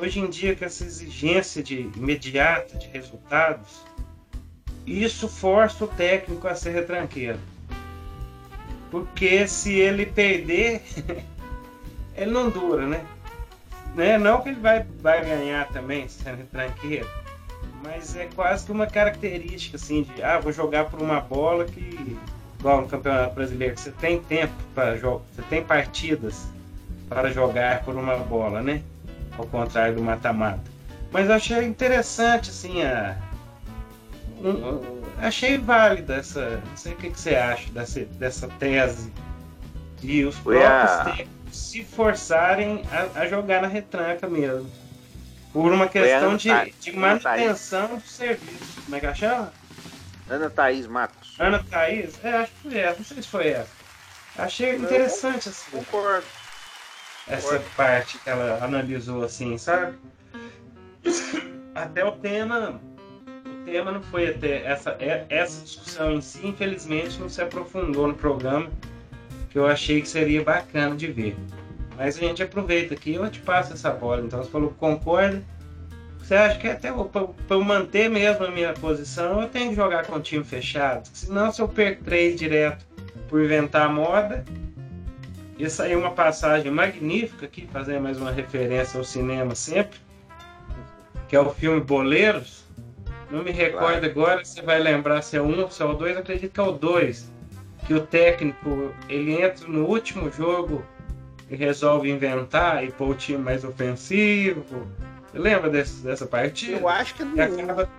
[0.00, 3.82] hoje em dia com essa exigência de imediata de resultados,
[4.86, 7.38] isso força o técnico a ser retranqueiro.
[8.90, 10.82] Porque se ele perder,
[12.16, 13.04] ele não dura, né?
[13.94, 14.18] Né?
[14.18, 17.08] Não que ele vai, vai ganhar também sendo retranqueiro,
[17.82, 22.18] mas é quase que uma característica assim de ah, vou jogar por uma bola que
[22.60, 26.46] igual no Campeonato Brasileiro, você tem tempo para jogar, você tem partidas
[27.08, 28.82] para jogar por uma bola, né?
[29.36, 30.62] Ao contrário do mata-mata.
[31.10, 33.16] Mas eu achei interessante, assim, a.
[34.42, 36.62] Um, achei válida essa.
[36.68, 39.12] Não sei o que, que você acha dessa, dessa tese.
[39.98, 41.04] De os Foi próprios a...
[41.04, 44.70] técnicos se forçarem a, a, jogar na retranca mesmo.
[45.52, 46.48] Por uma questão de,
[46.80, 48.82] de manutenção do serviço.
[48.84, 49.52] Como é que ela chama?
[50.28, 51.34] Ana Thaís Matos.
[51.40, 52.24] Ana Thaís?
[52.24, 52.98] É, acho que foi essa.
[52.98, 53.70] Não sei se foi essa.
[54.38, 55.70] Achei interessante assim.
[55.72, 56.26] Concordo.
[57.26, 57.64] Essa concordo.
[57.76, 59.98] parte que ela analisou assim, sabe?
[61.74, 62.80] Até o tema.
[63.44, 64.64] O tema não foi até.
[64.64, 68.70] Essa, é, essa discussão em si, infelizmente, não se aprofundou no programa.
[69.50, 71.36] Que eu achei que seria bacana de ver.
[71.96, 74.22] Mas a gente aproveita aqui eu te passo essa bola.
[74.22, 75.42] Então você falou que concorda.
[76.18, 80.06] Você acha que até para eu manter mesmo a minha posição, eu tenho que jogar
[80.06, 81.08] com o time fechado?
[81.12, 82.86] Senão, se eu perco três direto
[83.28, 84.44] por inventar moda,
[85.58, 89.98] ia sair uma passagem magnífica aqui, fazer mais uma referência ao cinema sempre,
[91.28, 92.64] que é o filme Boleiros.
[93.30, 96.16] Não me recordo agora, você vai lembrar se é um ou se é o dois,
[96.16, 97.30] acredito que é o dois.
[97.90, 100.84] Que o técnico ele entra no último jogo
[101.50, 104.86] e resolve inventar e pôr o time mais ofensivo
[105.34, 106.78] lembra desse, dessa partida?
[106.78, 107.90] Eu acho que é do acaba...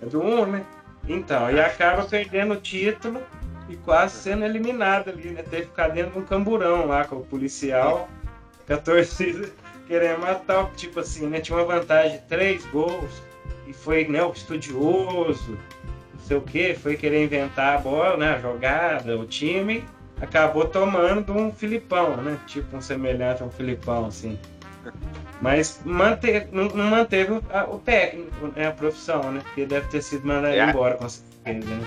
[0.00, 0.64] É do 1, né?
[1.06, 3.20] Então, e acaba perdendo o título
[3.68, 5.42] e quase sendo eliminado ali, né?
[5.42, 8.08] Teve que ficar dentro de um camburão lá com o policial,
[8.66, 9.50] com a torcida
[9.86, 11.40] querendo matar, tipo assim, né?
[11.40, 13.22] Tinha uma vantagem de três gols
[13.66, 15.58] e foi, né, o estudioso,
[16.30, 18.34] sei o que, foi querer inventar a bola, né?
[18.34, 19.84] A jogada, o time,
[20.20, 22.38] acabou tomando um Filipão, né?
[22.46, 24.38] Tipo um semelhante a um Filipão, assim.
[25.42, 29.40] Mas manteve, não, manteve o, técnico, né, a profissão, né?
[29.42, 30.70] Porque deve ter sido mandado é.
[30.70, 31.86] embora com certeza, né?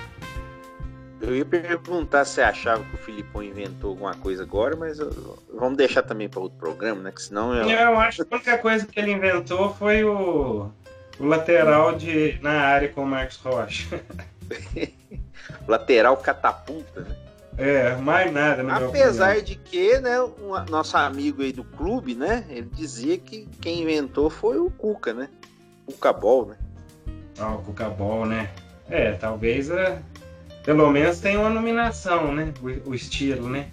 [1.21, 5.39] Eu ia perguntar se você achava que o Filipão inventou alguma coisa agora, mas eu,
[5.53, 7.11] vamos deixar também para outro programa, né?
[7.13, 7.69] Que senão eu...
[7.69, 10.69] eu acho que a única coisa que ele inventou foi o,
[11.17, 14.01] o lateral de, na área com o Marcos Rocha.
[15.67, 17.15] lateral catapulta, né?
[17.57, 18.63] É, mais nada?
[18.73, 23.83] Apesar de que, né, um, nosso amigo aí do clube, né, ele dizia que quem
[23.83, 25.29] inventou foi o Cuca, né?
[25.85, 26.57] Cuca Ball, né?
[27.37, 28.49] Ah, o Cuca Ball, né?
[28.89, 30.01] É, talvez é,
[30.63, 32.51] pelo menos tenha uma nominação, né?
[32.61, 33.69] O, o estilo, né?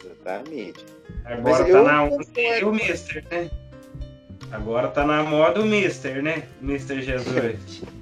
[0.00, 0.84] Exatamente.
[1.24, 3.50] Agora Mas tá na onda o Mister, né?
[4.52, 6.44] Agora tá na moda o Mister, né?
[6.60, 7.82] Mister Jesus.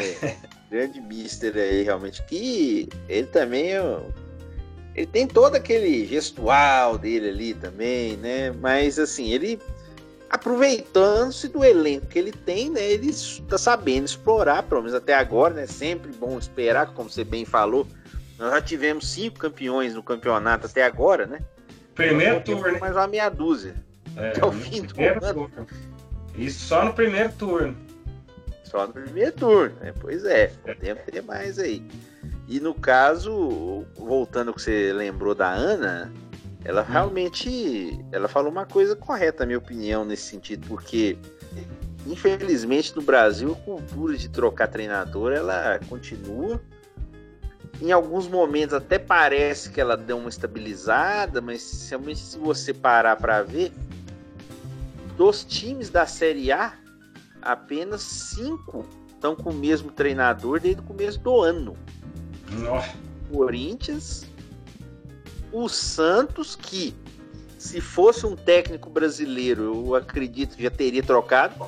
[0.00, 0.36] é
[0.70, 3.70] grande mister aí, realmente, que ele também
[4.94, 8.50] ele tem todo aquele gestual dele ali também, né?
[8.52, 9.58] Mas assim, ele
[10.28, 12.82] aproveitando-se do elenco que ele tem, né?
[12.82, 15.66] Ele está sabendo explorar, pelo menos até agora, né?
[15.66, 17.86] Sempre bom esperar, como você bem falou.
[18.38, 21.40] Nós já tivemos cinco campeões no campeonato até agora, né?
[21.94, 22.78] Primeiro turno.
[22.78, 23.74] Mais uma meia dúzia.
[24.16, 25.50] É, até o fim do ano.
[26.36, 27.76] Isso só no primeiro turno.
[28.70, 29.92] Só no primeiro turno, né?
[30.00, 31.82] Pois é, podemos ter mais aí.
[32.46, 36.12] E no caso, voltando ao que você lembrou da Ana,
[36.64, 41.18] ela realmente ela falou uma coisa correta, na minha opinião, nesse sentido, porque
[42.06, 46.60] infelizmente no Brasil a cultura de trocar treinador ela continua.
[47.82, 53.42] Em alguns momentos até parece que ela deu uma estabilizada, mas se você parar para
[53.42, 53.72] ver,
[55.16, 56.74] dos times da Série A,
[57.42, 61.76] apenas cinco estão com o mesmo treinador desde o começo do ano.
[62.52, 62.94] Nossa.
[63.30, 64.26] Corinthians,
[65.52, 66.94] o Santos, que
[67.58, 71.66] se fosse um técnico brasileiro, eu acredito que já teria trocado.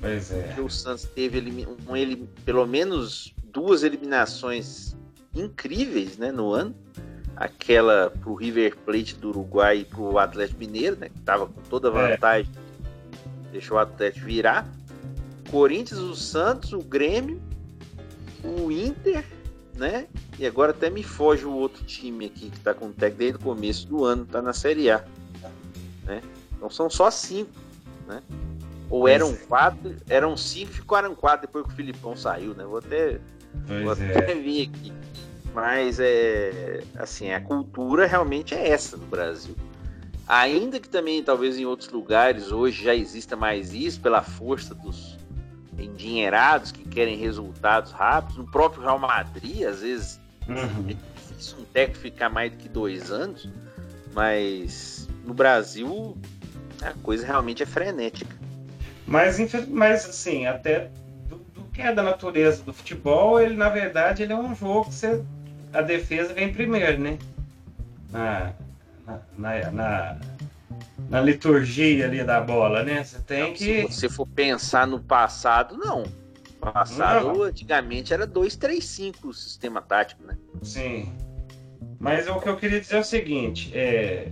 [0.00, 0.54] Pois é.
[0.60, 4.96] O Santos teve um, ele, pelo menos duas eliminações
[5.34, 6.74] incríveis né, no ano.
[7.34, 11.08] Aquela pro River Plate do Uruguai e pro Atlético Mineiro, né?
[11.10, 12.10] Que tava com toda a é.
[12.12, 12.50] vantagem.
[12.54, 13.50] É.
[13.52, 14.66] Deixou o Atlético virar.
[15.50, 17.40] Corinthians, o Santos, o Grêmio,
[18.42, 19.24] o Inter,
[19.74, 20.06] né?
[20.38, 23.36] E agora até me foge o outro time aqui que tá com o técnico desde
[23.36, 25.04] o começo do ano, tá na Série A.
[26.04, 26.22] Né?
[26.56, 27.50] Então são só cinco,
[28.06, 28.22] né?
[28.88, 32.64] Ou eram quatro, eram cinco, ficaram quatro depois que o Filipão saiu, né?
[32.64, 33.18] Vou até,
[33.82, 34.34] vou até é.
[34.34, 34.92] vir aqui.
[35.52, 39.56] Mas é assim, a cultura realmente é essa no Brasil.
[40.28, 45.16] Ainda que também, talvez em outros lugares, hoje já exista mais isso pela força dos,
[45.78, 48.36] endinheirados que querem resultados rápidos.
[48.36, 50.90] No próprio Real Madrid, às vezes, uhum.
[50.90, 53.48] é difícil um técnico ficar mais do que dois anos,
[54.12, 56.16] mas no Brasil
[56.82, 58.34] a coisa realmente é frenética.
[59.06, 60.90] Mas, mas assim, até
[61.28, 64.86] do, do, que é da natureza do futebol, ele na verdade ele é um jogo
[64.86, 65.22] que você,
[65.72, 67.18] a defesa vem primeiro, né?
[68.12, 68.52] Ah,
[69.06, 70.18] na, na, na
[71.10, 73.02] liturgia ali da bola, né?
[73.04, 73.82] Você tem que.
[73.82, 76.04] Se você for pensar no passado, não.
[76.60, 77.42] Passado, não.
[77.42, 80.36] antigamente, era 2-3-5 o sistema tático, né?
[80.62, 81.12] Sim.
[81.98, 84.30] Mas o que eu queria dizer é o seguinte: é...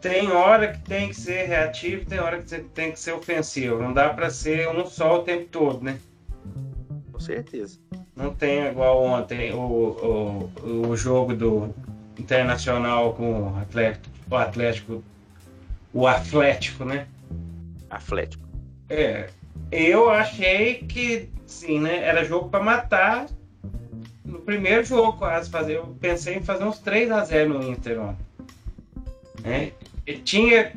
[0.00, 3.82] tem hora que tem que ser reativo, tem hora que tem que ser ofensivo.
[3.82, 5.98] Não dá para ser um só o tempo todo, né?
[7.12, 7.78] Com certeza.
[8.16, 11.74] Não tem igual ontem o, o, o jogo do
[12.18, 15.04] Internacional com o Atlético, o Atlético,
[15.92, 17.06] o Atlético, né?
[17.90, 18.44] Atlético.
[18.88, 19.28] É,
[19.70, 22.04] eu achei que, sim, né?
[22.04, 23.26] Era jogo para matar.
[24.24, 25.76] No primeiro jogo, quase fazer.
[25.76, 28.24] Eu pensei em fazer uns 3 a 0 no Inter ontem.
[29.42, 29.72] Né?
[30.06, 30.72] E tinha.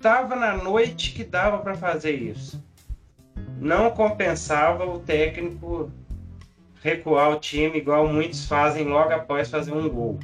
[0.00, 2.62] Tava na noite que dava para fazer isso.
[3.58, 5.90] Não compensava o técnico
[6.82, 10.18] recuar o time igual muitos fazem logo após fazer um gol.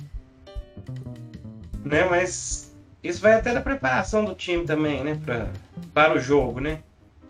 [1.84, 2.04] Né?
[2.04, 5.20] Mas isso vai até da preparação do time também, né?
[5.24, 5.48] Pra,
[5.94, 6.80] para o jogo, né?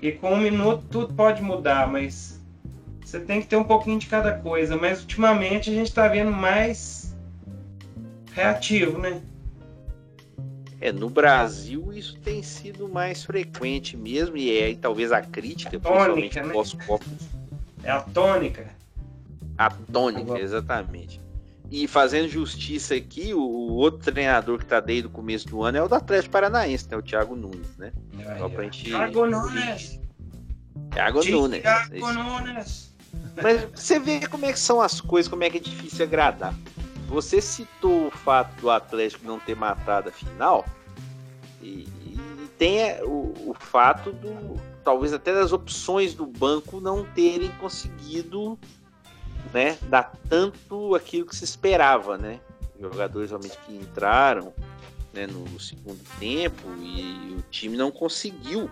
[0.01, 2.41] E com um minuto tudo pode mudar, mas
[3.05, 4.77] você tem que ter um pouquinho de cada coisa.
[4.77, 7.17] Mas ultimamente a gente está vendo mais
[8.33, 9.21] reativo, né?
[10.81, 15.81] É, no Brasil isso tem sido mais frequente mesmo, e é talvez a crítica, a
[15.81, 16.55] tônica, né?
[17.83, 18.67] É a tônica.
[19.57, 21.21] A tônica, exatamente.
[21.71, 25.79] E fazendo justiça aqui, o, o outro treinador que está desde o começo do ano
[25.79, 26.97] é o do Atlético Paranaense, né?
[26.97, 27.93] O Thiago Nunes, né?
[28.39, 28.85] Só pra gente...
[28.85, 30.01] Thiago Nunes!
[30.91, 31.63] Thiago Nunes.
[31.63, 32.95] Thiago Nunes!
[33.43, 36.55] Mas você vê como é que são as coisas, como é que é difícil agradar.
[37.09, 40.65] Você citou o fato do Atlético não ter matado a final,
[41.63, 44.61] e, e tem é, o, o fato do.
[44.85, 48.59] talvez até das opções do banco não terem conseguido
[49.53, 52.41] né, dar tanto aquilo que se esperava, né?
[52.81, 54.53] Jogadores realmente que entraram
[55.13, 58.71] né, no segundo tempo e o time não conseguiu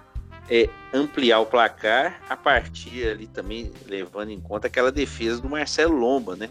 [0.48, 5.96] é, ampliar o placar a partir ali também levando em conta aquela defesa do Marcelo
[5.96, 6.48] Lomba, né?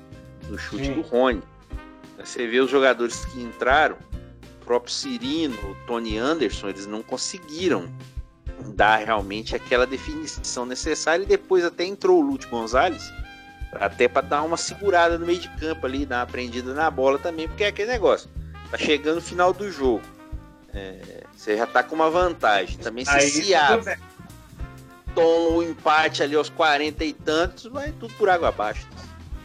[0.50, 0.94] No chute Sim.
[0.94, 1.42] do Rony.
[2.18, 3.98] Você vê os jogadores que entraram,
[4.62, 7.88] o próprio Cirino, o Tony Anderson, eles não conseguiram
[8.74, 13.12] dar realmente aquela definição necessária e depois até entrou o Lute Gonzalez
[13.80, 17.20] até para dar uma segurada no meio de campo ali, dar uma prendida na bola
[17.20, 18.30] também, porque é aquele negócio.
[18.72, 20.02] Tá chegando o final do jogo.
[20.74, 22.78] É, você já tá com uma vantagem.
[22.78, 23.98] Também se se abre,
[25.14, 28.88] toma o empate ali aos 40 e tantos, vai tudo por água abaixo.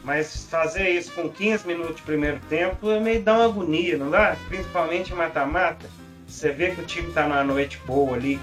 [0.03, 4.11] Mas fazer isso com 15 minutos de primeiro tempo é meio dá uma agonia, não
[4.11, 4.37] dá?
[4.49, 5.87] Principalmente mata-mata.
[6.27, 8.41] Você vê que o time tá numa noite boa ali.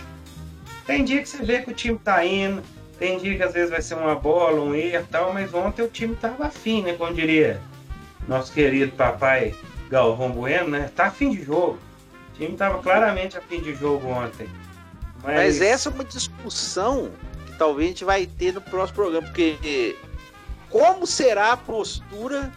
[0.85, 2.61] Tem dia que você vê que o time tá indo,
[2.99, 5.83] tem dia que às vezes vai ser uma bola, um erro e tal, mas ontem
[5.83, 6.93] o time tava afim, né?
[6.93, 7.61] Como diria
[8.27, 9.55] nosso querido papai
[9.89, 10.91] Galvão Bueno, né?
[10.95, 11.77] Tá afim de jogo.
[12.33, 14.49] O time tava claramente afim de jogo ontem.
[15.23, 15.35] Mas...
[15.35, 17.11] mas essa é uma discussão
[17.45, 19.95] que talvez a gente vai ter no próximo programa, porque
[20.69, 22.51] como será a postura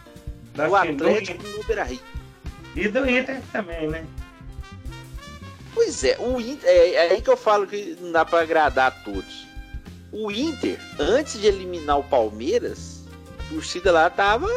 [0.55, 1.99] da do Atlético no Beira-Rio?
[2.75, 4.05] E do Inter também, né?
[5.73, 8.87] Pois é, o Inter, é, é aí que eu falo que não dá para agradar
[8.87, 9.50] a todos
[10.11, 13.05] o Inter, antes de eliminar o Palmeiras,
[13.39, 14.47] a torcida lá tava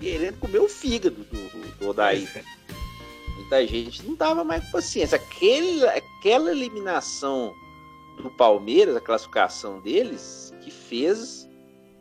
[0.00, 2.26] querendo comer o fígado do, do Odaí.
[3.36, 5.16] Muita gente não tava mais com paciência.
[5.16, 7.54] Aquele, aquela eliminação
[8.22, 11.48] do Palmeiras, a classificação deles, que fez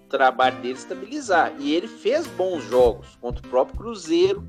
[0.06, 1.54] o trabalho dele estabilizar.
[1.60, 4.48] E ele fez bons jogos contra o próprio Cruzeiro.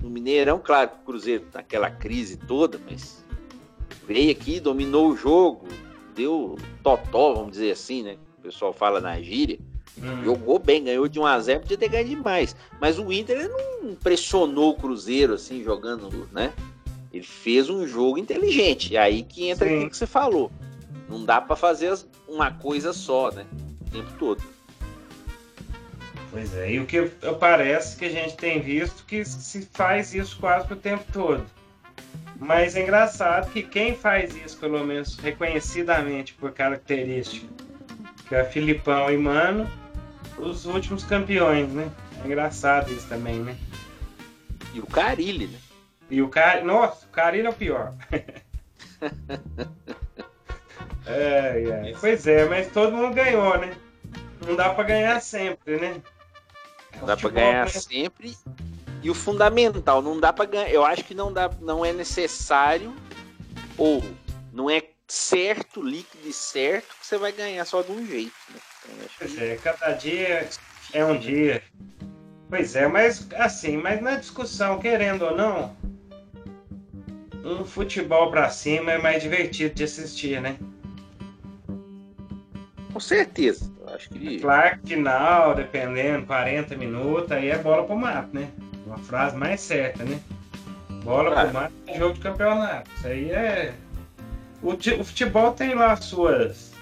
[0.00, 3.24] No Mineirão, claro que o Cruzeiro naquela crise toda, mas
[4.06, 5.66] veio aqui, dominou o jogo,
[6.14, 8.16] deu totó, vamos dizer assim, né?
[8.38, 9.58] O pessoal fala na gíria.
[9.98, 10.24] Hum.
[10.24, 12.56] Jogou bem, ganhou de 1 a 0 podia ter ganho demais.
[12.80, 16.52] Mas o Inter não pressionou o Cruzeiro assim, jogando, né?
[17.12, 18.92] Ele fez um jogo inteligente.
[18.92, 19.74] E aí que entra Sim.
[19.74, 20.50] aquilo que você falou.
[21.08, 21.96] Não dá para fazer
[22.26, 23.46] uma coisa só, né?
[23.86, 24.42] O tempo todo.
[26.30, 27.00] Pois é, e o que
[27.38, 31.44] parece que a gente tem visto que se faz isso quase o tempo todo.
[32.38, 37.46] Mas é engraçado que quem faz isso, pelo menos reconhecidamente por característica,
[38.28, 39.70] que é Filipão e Mano,
[40.38, 41.90] os últimos campeões, né?
[42.22, 43.56] É engraçado isso também, né?
[44.72, 45.58] E o Carilli, né?
[46.10, 46.64] E o Car...
[46.64, 47.94] Nossa, o Carilli é o pior.
[51.06, 51.94] é, é.
[52.00, 53.76] Pois é, mas todo mundo ganhou, né?
[54.46, 56.02] Não dá para ganhar sempre, né?
[56.98, 57.68] Não dá para ganhar né?
[57.68, 58.36] sempre
[59.04, 60.70] e o fundamental, não dá para ganhar.
[60.70, 62.92] Eu acho que não dá, não é necessário
[63.76, 64.02] ou
[64.50, 68.32] não é certo, líquido e certo que você vai ganhar só de um jeito.
[68.48, 69.06] Né?
[69.18, 69.44] Que...
[69.44, 70.48] É, cada dia
[70.94, 71.62] é um dia.
[72.48, 75.76] Pois é, mas assim, mas na discussão, querendo ou não,
[77.44, 80.56] um futebol para cima é mais divertido de assistir, né?
[82.90, 83.70] Com certeza.
[83.82, 84.40] Eu acho que.
[84.40, 88.48] Claro que final, dependendo, 40 minutos, aí é bola pro mato, né?
[88.94, 90.20] Uma frase mais certa, né?
[91.02, 91.44] Bola ah.
[91.44, 92.90] pro mato é jogo de campeonato.
[92.96, 93.74] Isso aí é.
[94.62, 96.72] O, o futebol tem lá suas.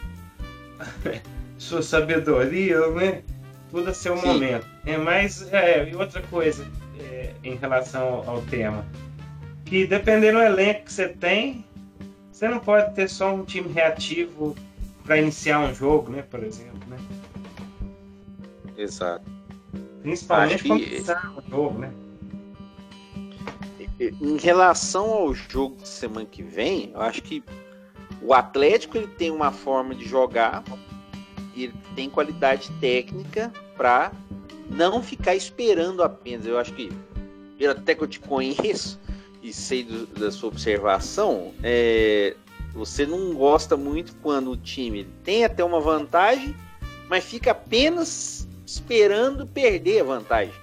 [1.58, 3.22] suas sabedorias, né?
[3.70, 4.26] Tudo a seu Sim.
[4.26, 4.66] momento.
[4.84, 6.66] É, mas, é, e outra coisa
[7.00, 8.84] é, em relação ao tema
[9.72, 11.64] que dependendo do elenco que você tem,
[12.30, 14.54] você não pode ter só um time reativo
[15.02, 16.98] para iniciar um jogo, né, por exemplo, né?
[18.76, 19.24] Exato.
[20.02, 21.90] Principalmente quando começar o jogo, né?
[24.00, 27.42] Em relação ao jogo de semana que vem, eu acho que
[28.20, 30.64] o Atlético ele tem uma forma de jogar
[31.54, 34.12] e ele tem qualidade técnica para
[34.70, 36.46] não ficar esperando apenas.
[36.46, 36.90] Eu acho que,
[37.68, 38.98] até que eu te conheço,
[39.42, 42.36] e sei do, da sua observação, é,
[42.72, 46.54] você não gosta muito quando o time tem até uma vantagem,
[47.08, 50.54] mas fica apenas esperando perder a vantagem.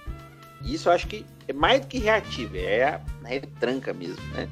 [0.64, 4.48] Isso eu acho que é mais do que reativo, é a retranca mesmo, né?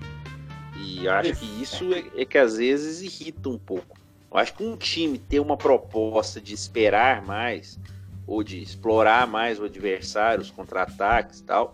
[0.77, 3.97] E eu acho que isso é, é que às vezes irrita um pouco.
[4.31, 7.79] Eu acho que um time ter uma proposta de esperar mais,
[8.27, 11.73] ou de explorar mais o adversário, os contra-ataques e tal.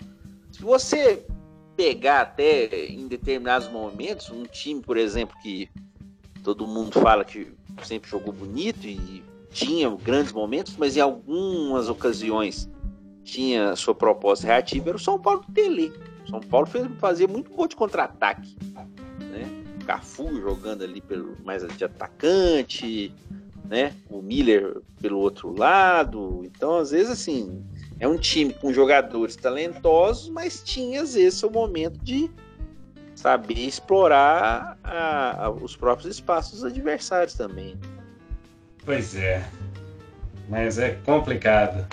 [0.53, 1.27] Se você
[1.77, 5.69] pegar até em determinados momentos um time, por exemplo, que
[6.43, 12.71] todo mundo fala que sempre jogou bonito e tinha grandes momentos, mas em algumas ocasiões
[13.25, 15.93] tinha sua proposta reativa, era o São Paulo do Tele.
[16.27, 18.57] O São Paulo fez, fazia muito gol de contra-ataque.
[19.19, 19.65] Né?
[19.87, 23.13] Cafu jogando ali pelo mais de atacante,
[23.65, 23.95] né?
[24.09, 26.43] O Miller pelo outro lado.
[26.45, 27.63] Então, às vezes, assim,
[27.99, 32.31] é um time com jogadores talentosos, mas tinha às vezes seu momento de
[33.15, 37.79] saber explorar a, a, os próprios espaços dos adversários também.
[38.85, 39.43] Pois é,
[40.49, 41.87] mas é complicado.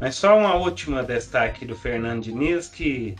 [0.00, 3.14] Mas só uma última destaque do Fernando Diniz que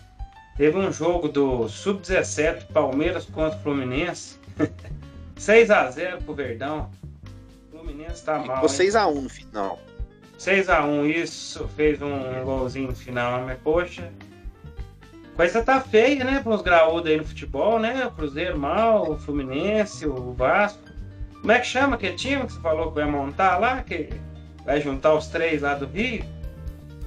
[0.56, 4.38] teve um jogo do Sub-17 Palmeiras contra o Fluminense.
[5.36, 6.90] 6 a 0 pro Verdão.
[7.68, 8.56] O Fluminense tá Ficou mal.
[8.56, 9.78] Ficou 6 a 1 no final.
[10.38, 14.10] 6x1, isso, fez um golzinho no final, mas poxa.
[15.36, 18.06] Coisa tá feia, né, para os graúdos aí no futebol, né?
[18.06, 20.80] O Cruzeiro mal, o Fluminense, o Vasco.
[21.40, 23.82] Como é que chama aquele time que você falou que vai montar lá?
[23.82, 24.08] Que
[24.64, 26.24] vai juntar os três lá do Rio?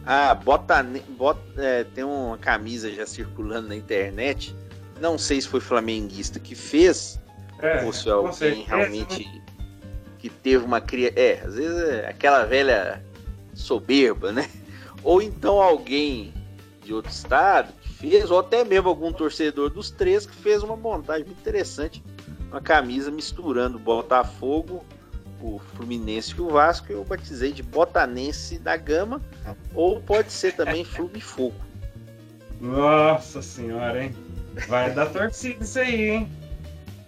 [0.06, 0.86] Ah, bota,
[1.18, 4.56] bota é, tem uma camisa já circulando na internet.
[5.00, 7.20] Não sei se foi flamenguista que fez,
[7.60, 9.42] é, ou se alguém certeza, realmente né?
[10.20, 11.22] que teve uma criação.
[11.22, 13.04] É, às vezes é aquela velha
[13.54, 14.50] soberba, né?
[15.04, 16.34] Ou então alguém
[16.84, 20.76] de outro estado que fez, ou até mesmo algum torcedor dos três que fez uma
[20.76, 22.04] montagem muito interessante,
[22.50, 24.86] uma camisa misturando Botafogo,
[25.44, 29.22] o Fluminense e o Vasco, eu batizei de Botanense da Gama,
[29.76, 31.56] ou pode ser também Flumifogo.
[32.62, 34.16] Nossa senhora, hein?
[34.68, 36.32] Vai dar torcida isso aí, hein?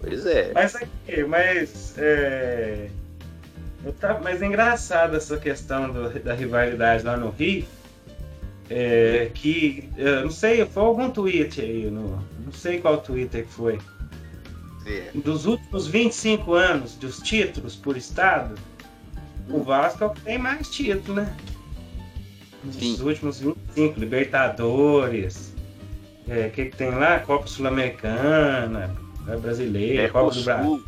[0.02, 0.52] Pois é.
[0.54, 2.90] Mas aqui, mas é,
[3.94, 7.66] Tá, mas é engraçado essa questão do, da rivalidade lá no Rio.
[8.68, 13.52] É, que eu não sei, foi algum tweet aí, no, não sei qual Twitter que
[13.52, 13.80] foi.
[14.86, 15.10] É.
[15.16, 18.56] Dos últimos 25 anos dos títulos por estado,
[19.50, 21.36] o Vasco é o que tem mais título, né?
[22.64, 23.02] Nos Sim.
[23.02, 25.54] últimos 25, Libertadores.
[26.28, 27.20] O é, que, que tem lá?
[27.20, 28.96] Copa Sul-Americana,
[29.42, 30.84] Brasileira, é, Copa do Brasil.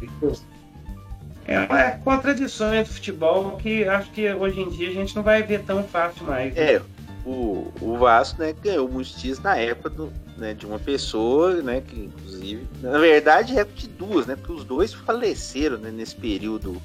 [1.48, 5.42] É uma contradição do futebol que acho que hoje em dia a gente não vai
[5.44, 6.54] ver tão fácil mais.
[6.54, 6.74] Né?
[6.74, 6.82] É,
[7.26, 11.82] o, o Vasco né, ganhou muitos títulos na época do, né, de uma pessoa, né,
[11.82, 16.82] que inclusive, na verdade é de duas, né, porque os dois faleceram né, nesse período.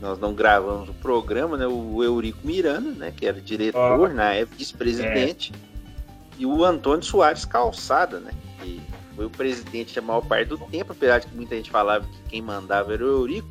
[0.00, 4.32] Nós não gravamos o programa, né, o Eurico Miranda, né, que era diretor oh, na
[4.32, 6.40] época, vice-presidente, é.
[6.40, 8.82] e o Antônio Soares Calçada, né, que
[9.14, 12.28] foi o presidente a maior parte do tempo, apesar de que muita gente falava que
[12.28, 13.48] quem mandava era o Eurico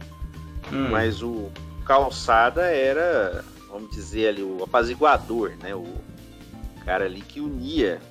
[0.71, 0.89] Hum.
[0.89, 1.51] Mas o
[1.85, 5.75] Calçada era, vamos dizer ali, o apaziguador, né?
[5.75, 5.85] O
[6.83, 8.01] cara ali que unia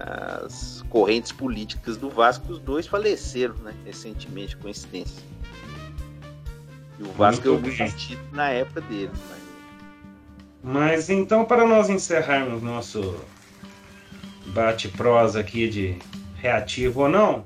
[0.00, 2.52] as correntes políticas do Vasco.
[2.52, 3.74] Os dois faleceram, né?
[3.84, 5.22] Recentemente, coincidência.
[6.98, 9.10] E o Vasco ganhou muito título na época dele.
[10.62, 10.74] Mas...
[10.74, 13.20] mas então, para nós encerrarmos nosso
[14.46, 15.98] bate-prosa aqui de
[16.36, 17.44] reativo ou não,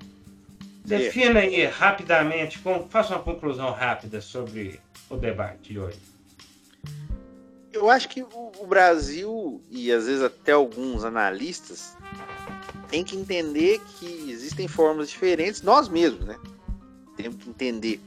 [0.84, 4.78] Defina aí rapidamente, com, faça uma conclusão rápida sobre
[5.08, 5.98] o debate de hoje.
[7.72, 11.96] Eu acho que o, o Brasil e às vezes até alguns analistas
[12.94, 16.38] tem que entender que existem formas diferentes, nós mesmos, né?
[17.16, 18.00] Temos que entender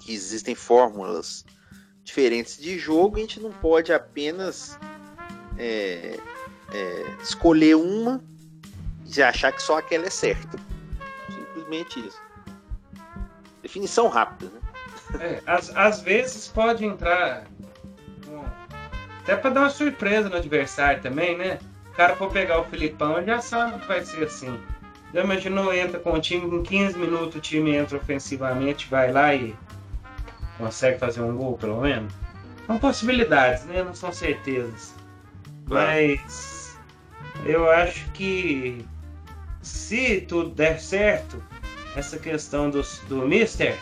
[0.00, 1.44] que existem fórmulas
[2.02, 4.78] diferentes de jogo, a gente não pode apenas
[5.58, 6.18] é,
[6.72, 8.24] é, escolher uma
[9.14, 10.58] e achar que só aquela é certa.
[11.28, 12.22] Simplesmente isso.
[13.60, 14.60] Definição rápida, né?
[15.20, 17.46] É, às, às vezes pode entrar.
[19.20, 21.58] Até para dar uma surpresa no adversário também, né?
[21.96, 24.60] O cara for pegar o Filipão, já sabe que vai ser assim.
[25.14, 29.34] Já imaginou, entra com o time, em 15 minutos o time entra ofensivamente, vai lá
[29.34, 29.56] e
[30.58, 32.12] consegue fazer um gol, pelo menos?
[32.66, 33.82] São possibilidades, né?
[33.82, 34.94] Não são certezas.
[35.70, 36.78] Mas
[37.46, 38.84] eu acho que
[39.62, 41.42] se tudo der certo,
[41.96, 43.74] essa questão do, do Mister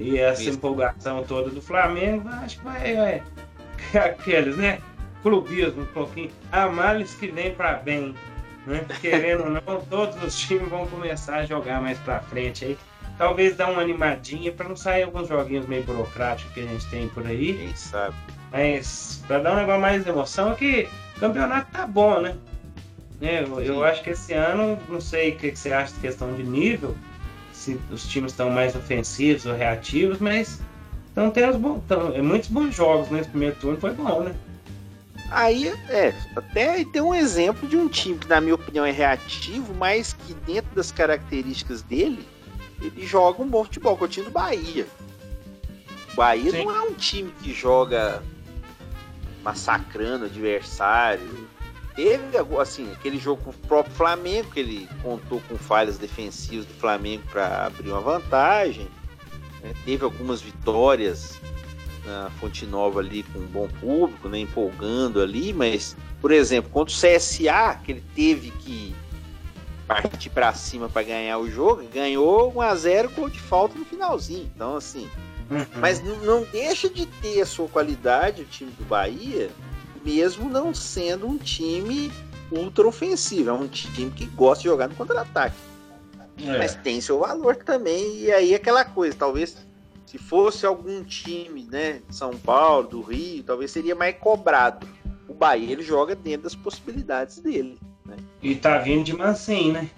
[0.00, 0.54] e essa Mister.
[0.54, 3.22] empolgação toda do Flamengo, acho que vai, vai
[4.10, 4.80] aqueles, né?
[5.22, 6.30] Clubismo um pouquinho.
[6.52, 8.14] Há males que vem para bem.
[8.66, 8.84] Né?
[9.00, 12.78] Querendo ou não, todos os times vão começar a jogar mais para frente aí
[13.18, 17.08] talvez dar uma animadinha para não sair alguns joguinhos meio burocráticos que a gente tem
[17.08, 17.54] por aí.
[17.54, 18.14] Quem sabe?
[18.52, 22.36] Mas para dar um negócio mais de emoção é que o campeonato tá bom, né?
[23.20, 25.98] É, eu, eu, acho que esse ano, não sei o que, que você acha de
[25.98, 26.96] questão de nível,
[27.52, 30.60] se os times estão mais ofensivos ou reativos, mas
[31.08, 34.34] estão tendo bons, tão, é, muitos bons jogos nesse primeiro turno, foi bom, né?
[35.30, 39.74] Aí, é, até tem um exemplo de um time que, na minha opinião, é reativo,
[39.74, 42.26] mas que dentro das características dele,
[42.80, 44.86] ele joga um bom futebol, que é o time do Bahia.
[46.12, 46.64] O Bahia Sim.
[46.64, 48.22] não é um time que joga
[49.42, 51.48] massacrando adversário.
[51.94, 56.74] Teve, assim, aquele jogo com o próprio Flamengo, que ele contou com falhas defensivas do
[56.74, 58.88] Flamengo para abrir uma vantagem.
[59.62, 59.74] Né?
[59.84, 61.38] Teve algumas vitórias
[62.04, 64.38] na Fonte Nova ali com um bom público, né?
[64.38, 68.94] empolgando ali, mas, por exemplo, contra o CSA, que ele teve que
[69.86, 73.84] partir para cima para ganhar o jogo, ganhou 1 a 0 com de falta no
[73.84, 74.50] finalzinho.
[74.54, 75.08] Então, assim,
[75.50, 75.64] uhum.
[75.80, 79.50] mas não deixa de ter a sua qualidade o time do Bahia,
[80.04, 82.12] mesmo não sendo um time
[82.52, 85.56] ultra ofensivo, é um time que gosta de jogar no contra-ataque.
[86.44, 86.58] É.
[86.58, 89.56] Mas tem seu valor também, e aí aquela coisa, talvez
[90.08, 94.88] se fosse algum time, né, de São Paulo, do Rio, talvez seria mais cobrado.
[95.28, 97.78] O Bahia ele joga dentro das possibilidades dele.
[98.06, 98.16] Né?
[98.42, 99.90] E tá vindo de mansinho, né?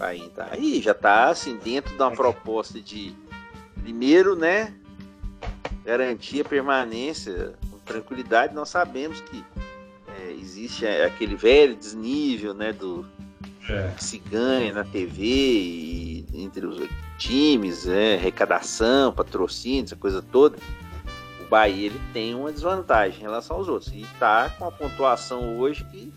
[0.00, 3.14] Aí, tá aí, já tá assim, dentro de uma proposta de
[3.80, 4.74] primeiro, né?
[5.84, 8.52] Garantir a permanência com tranquilidade.
[8.52, 9.44] Nós sabemos que
[10.18, 12.72] é, existe aquele velho desnível, né?
[12.72, 13.06] Do
[13.68, 13.92] é.
[13.96, 16.88] que se ganha na TV e entre os
[17.22, 20.56] times, é, arrecadação, patrocínio, essa coisa toda.
[21.40, 23.92] O Bahia ele tem uma desvantagem em relação aos outros.
[23.94, 26.12] E tá com a pontuação hoje que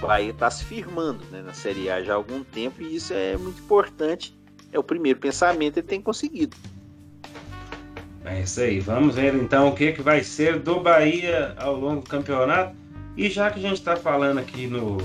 [0.00, 3.36] Bahia está se firmando né, na Série A já há algum tempo e isso é
[3.36, 4.36] muito importante.
[4.72, 6.56] É o primeiro pensamento que ele tem conseguido.
[8.24, 8.80] É isso aí.
[8.80, 12.74] Vamos ver então o que, que vai ser do Bahia ao longo do campeonato.
[13.16, 14.98] E já que a gente está falando aqui no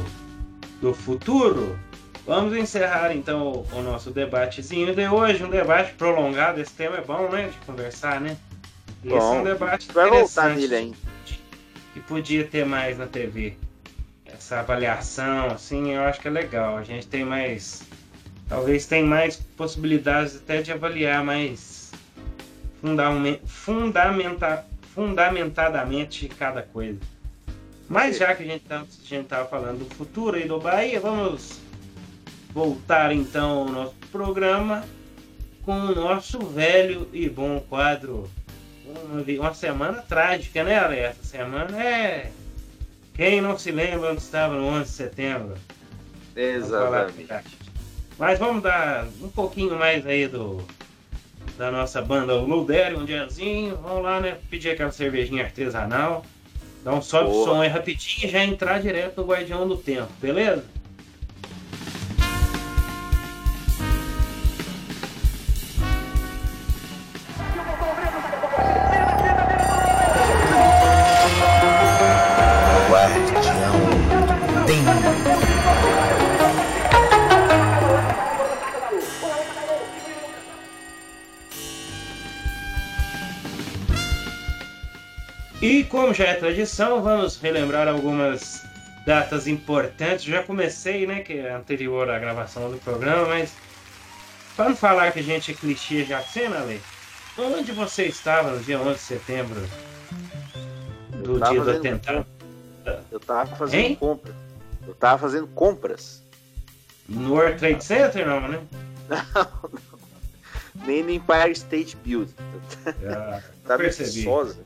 [0.82, 1.78] do futuro,
[2.30, 5.44] vamos encerrar então o, o nosso debatezinho de hoje.
[5.44, 6.62] Um debate prolongado.
[6.62, 7.48] Esse tema é bom, né?
[7.48, 8.38] De conversar, né?
[9.04, 10.98] Esse bom, é um debate vai voltar nele ainda.
[11.92, 13.58] Que podia ter mais na TV
[14.26, 16.78] essa avaliação, assim, eu acho que é legal.
[16.78, 17.82] A gente tem mais.
[18.48, 21.92] Talvez tem mais possibilidades até de avaliar mais
[23.46, 27.00] fundamenta, fundamentadamente cada coisa.
[27.88, 31.60] Mas já que a gente tá, estava falando do futuro e do Bahia, vamos
[32.50, 34.84] voltar então ao nosso programa
[35.64, 38.30] com o nosso velho e bom quadro.
[38.86, 41.20] Uma, uma semana trágica, né, Alex?
[41.20, 42.32] Essa semana é
[43.20, 45.56] quem não se lembra onde estava no 11 de setembro?
[46.36, 47.28] Exatamente.
[48.18, 50.66] Mas vamos dar um pouquinho mais aí do
[51.58, 53.76] da nossa banda Ludério, um diazinho.
[53.76, 54.38] Vamos lá, né?
[54.50, 56.26] Pedir aquela cervejinha artesanal.
[56.82, 60.10] Dar um sobe o som aí rapidinho e já entrar direto no Guardião do Tempo,
[60.22, 60.64] beleza?
[86.20, 88.61] Já é tradição, vamos relembrar algumas
[89.05, 90.26] datas importantes.
[90.26, 93.53] Já comecei, né, que é anterior à gravação do programa, mas
[94.53, 96.82] para não falar que a gente é clichê já cena, Lei,
[97.38, 99.61] onde você estava no dia 11 de setembro
[101.24, 102.26] do dia do atentado?
[103.09, 103.95] Eu tava fazendo hein?
[103.95, 104.36] compras.
[104.86, 106.22] Eu tava fazendo compras.
[107.07, 108.59] No World Trade Center, não, né?
[109.09, 110.86] Não, não.
[110.86, 112.34] Nem no Empire State Building.
[113.07, 114.57] Ah, tava em Viçosa.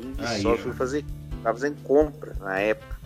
[0.00, 1.04] Em Viçosa, fui fazer.
[1.42, 2.96] Tava fazendo compra na época.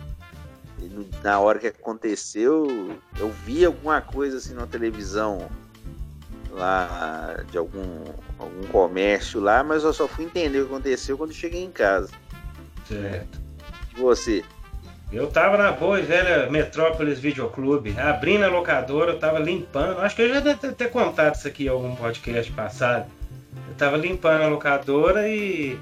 [0.79, 5.49] E na hora que aconteceu, eu vi alguma coisa assim na televisão
[6.51, 8.03] lá de algum,
[8.37, 12.09] algum comércio lá, mas eu só fui entender o que aconteceu quando cheguei em casa.
[12.87, 13.39] Certo.
[13.95, 14.43] E você?
[15.11, 19.99] Eu tava na boa e velha Metrópolis Videoclube, abrindo a locadora, eu tava limpando.
[19.99, 23.09] Acho que eu já deve ter contado isso aqui em algum podcast passado.
[23.69, 25.79] Eu tava limpando a locadora e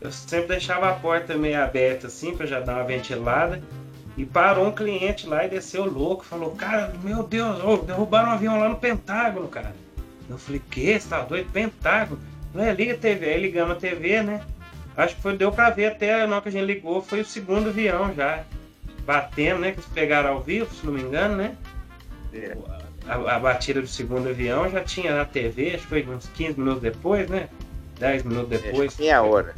[0.00, 3.60] eu sempre deixava a porta meio aberta assim, pra já dar uma ventilada.
[4.16, 8.32] E parou um cliente lá e desceu louco, falou, cara, meu Deus, oh, derrubaram um
[8.32, 9.72] avião lá no Pentágono, cara.
[10.28, 10.98] Eu falei, que?
[10.98, 11.50] Você tá doido?
[11.52, 12.20] Pentágono?
[12.52, 13.26] Não é, liga a TV.
[13.26, 14.42] Aí ligamos a TV, né?
[14.96, 17.24] Acho que foi, deu pra ver até na hora que a gente ligou, foi o
[17.24, 18.42] segundo avião já
[19.06, 19.70] batendo, né?
[19.70, 21.56] Que eles pegaram ao vivo, se não me engano, né?
[22.34, 22.56] É.
[23.06, 26.58] A, a, batida do segundo avião já tinha na TV, acho que foi uns 15
[26.58, 27.48] minutos depois, né?
[28.00, 28.98] 10 minutos depois.
[28.98, 29.54] meia hora.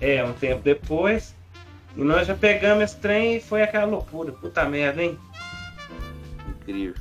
[0.00, 1.34] É, um tempo depois.
[1.96, 4.32] E nós já pegamos esse trem e foi aquela loucura.
[4.32, 5.18] Puta merda, hein?
[6.48, 6.94] Incrível.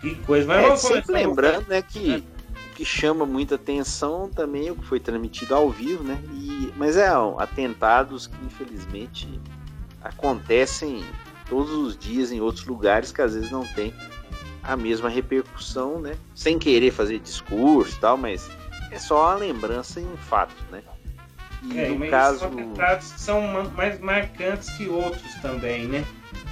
[0.00, 0.46] Que coisa.
[0.46, 2.24] Mas é, vamos sempre lembrando, né, que
[2.72, 6.20] o que chama muita atenção também é o que foi transmitido ao vivo, né?
[6.32, 7.08] E, mas é
[7.38, 9.40] atentados que infelizmente
[10.02, 11.04] acontecem
[11.48, 13.94] todos os dias em outros lugares que às vezes não tem
[14.62, 16.16] a mesma repercussão, né?
[16.34, 18.50] Sem querer fazer discurso e tal, mas
[18.90, 20.82] é só uma lembrança em fato, né?
[21.72, 26.04] E é, no caso são, são mais marcantes que outros também, né?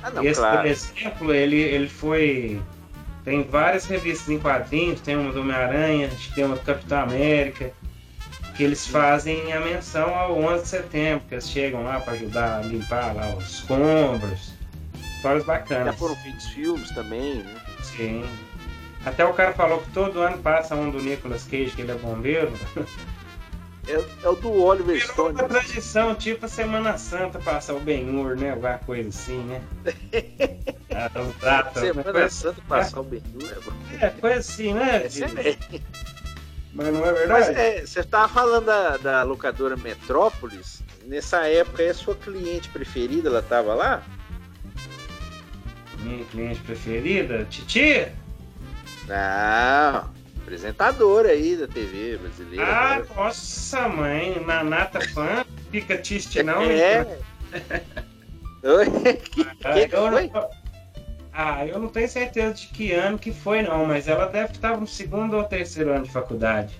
[0.02, 0.58] Ah, não, Esse, claro.
[0.58, 2.60] por exemplo, ele, ele foi
[3.24, 7.72] tem várias revistas em quadrinhos, tem uma do Homem-Aranha, tem uma do Capitão América,
[8.56, 12.58] que eles fazem a menção ao 11 de setembro, que eles chegam lá para ajudar
[12.58, 14.52] a limpar lá os escombros.
[15.16, 15.86] Histórias bacanas.
[15.86, 17.54] Já foram feitos filmes também, né?
[17.82, 18.24] Sim.
[19.04, 21.94] Até o cara falou que todo ano passa um do Nicolas Cage, que ele é
[21.94, 22.52] bombeiro.
[23.88, 25.38] É, é o do Oliver Stone.
[25.38, 28.50] É uma tradição, tipo a Semana Santa passar o Ben-Hur, né?
[28.50, 29.60] Alguma coisa assim, né?
[30.94, 31.10] ah,
[31.40, 32.28] data, Semana coisa...
[32.28, 33.42] Santa passar o Ben-Hur
[34.00, 35.02] é, é coisa assim, né?
[35.04, 35.58] É
[36.72, 37.28] Mas não é verdade?
[37.28, 40.80] Mas, é, você estava falando da, da locadora Metrópolis.
[41.04, 43.28] Nessa época, é a sua cliente preferida?
[43.28, 44.02] Ela estava lá?
[45.98, 47.44] Minha cliente preferida?
[47.50, 48.06] Titi?
[49.08, 50.08] Não,
[50.42, 52.64] apresentadora aí da TV brasileira.
[52.64, 53.06] Ah, cara.
[53.16, 56.62] nossa mãe, Nanata fã, fica triste não?
[56.62, 57.06] É.
[58.64, 58.86] Oi,
[59.18, 60.28] que, ah, que eu foi?
[60.28, 60.50] Não,
[61.32, 64.78] ah, eu não tenho certeza de que ano que foi não, mas ela deve estar
[64.78, 66.78] no segundo ou terceiro ano de faculdade.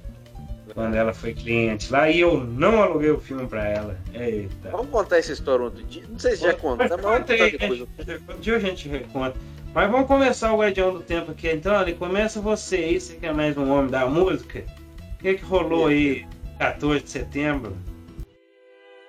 [0.74, 3.98] Quando ela foi cliente lá e eu não aluguei o filme pra ela.
[4.14, 4.70] Eita.
[4.70, 6.04] Vamos contar essa história outro dia.
[6.08, 7.80] Não sei se já conta, mas vamos contar depois.
[7.80, 9.36] Um dia a gente reconta.
[9.74, 11.74] Mas vamos começar o Guardião do Tempo aqui então.
[11.74, 14.62] Ali começa você aí, você que é mais um homem da música.
[15.14, 16.26] O que, que rolou aí
[16.58, 17.74] 14 de setembro?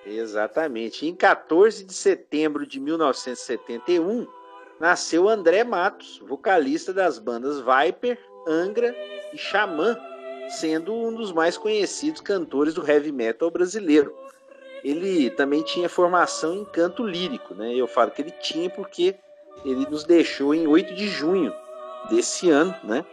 [0.06, 1.06] Exatamente.
[1.06, 4.26] Em 14 de setembro de 1971,
[4.80, 8.96] nasceu André Matos, vocalista das bandas Viper, Angra
[9.34, 9.98] e Xamã,
[10.48, 14.16] sendo um dos mais conhecidos cantores do heavy metal brasileiro.
[14.82, 17.74] Ele também tinha formação em canto lírico, né?
[17.76, 19.16] Eu falo que ele tinha porque
[19.64, 21.54] ele nos deixou em 8 de junho
[22.10, 23.06] desse ano, né?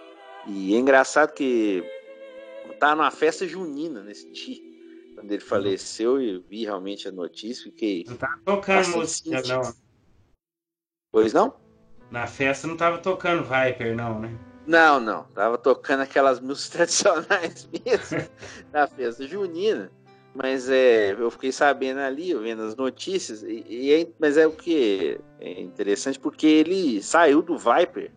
[0.46, 1.84] E é engraçado que
[2.78, 4.60] tá numa festa junina nesse dia,
[5.14, 8.04] quando ele faleceu, e vi realmente a notícia, fiquei.
[8.08, 9.74] Não tá tocando música, não.
[11.12, 11.54] Pois não?
[12.10, 14.36] Na festa não tava tocando Viper, não, né?
[14.66, 15.24] Não, não.
[15.34, 16.70] Tava tocando aquelas músicas
[17.00, 18.28] tradicionais mesmo,
[18.72, 19.92] na festa junina.
[20.34, 24.52] Mas é, eu fiquei sabendo ali, vendo as notícias, e, e é, mas é o
[24.52, 28.12] que é interessante porque ele saiu do Viper,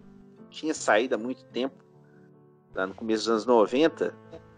[0.49, 1.75] tinha saído há muito tempo,
[2.75, 4.13] lá no começo dos anos 90,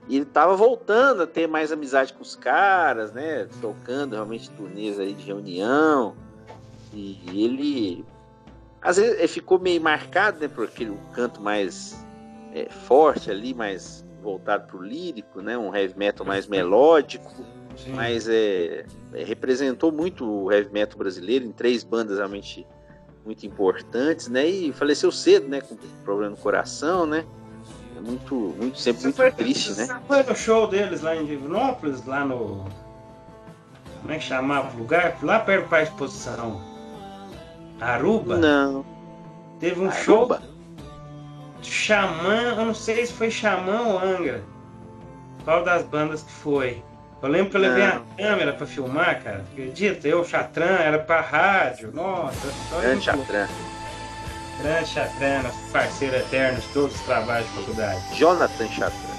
[0.08, 3.48] e ele tava voltando a ter mais amizade com os caras, né?
[3.60, 6.16] Tocando realmente turnês aí de reunião.
[6.94, 8.06] E ele.
[8.82, 10.48] Às vezes ele ficou meio marcado, né?
[10.48, 12.06] Por aquele canto mais
[12.54, 15.58] é, forte ali, mais voltado pro lírico, né?
[15.58, 17.46] Um heavy metal mais melódico.
[17.78, 17.94] Sim.
[17.94, 22.66] Mas é, é, representou muito o heavy metal brasileiro em três bandas realmente
[23.24, 24.48] muito importantes, né?
[24.48, 25.62] E faleceu cedo, né?
[25.62, 27.26] Com problema no coração, né?
[27.96, 30.02] É muito, muito, sempre você muito foi, triste, você né?
[30.08, 32.66] Foi no show deles lá em Divinópolis, lá no.
[34.02, 35.18] Como é que chamava o lugar?
[35.24, 36.62] Lá perto da exposição.
[37.80, 38.38] Aruba?
[38.38, 38.86] Não.
[39.60, 40.40] Teve um Aruba?
[40.40, 40.55] show.
[41.70, 44.44] Xamã, eu não sei se foi Xamã ou Angra.
[45.44, 46.84] Qual das bandas que foi?
[47.22, 49.44] Eu lembro que eu levei a câmera pra filmar, cara.
[49.52, 50.08] Acredita?
[50.08, 51.92] Eu, Chatran, era pra rádio.
[51.94, 52.48] Nossa,
[52.82, 53.48] Grande Chatran.
[54.62, 58.18] Grande Chatran, nosso parceiro eterno de todos os trabalhos de faculdade.
[58.18, 59.16] Jonathan Chatran.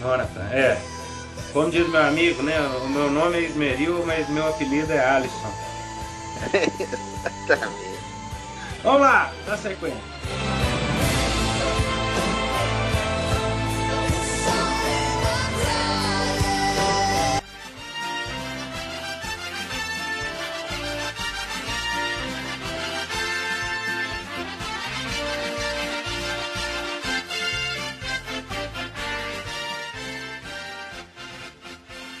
[0.00, 0.78] Jonathan, é.
[1.52, 2.58] Como diz meu amigo, né?
[2.84, 5.52] O meu nome é Ismeril, mas meu apelido é Alisson.
[6.52, 7.86] Exatamente.
[8.82, 10.65] Vamos lá, na sequência.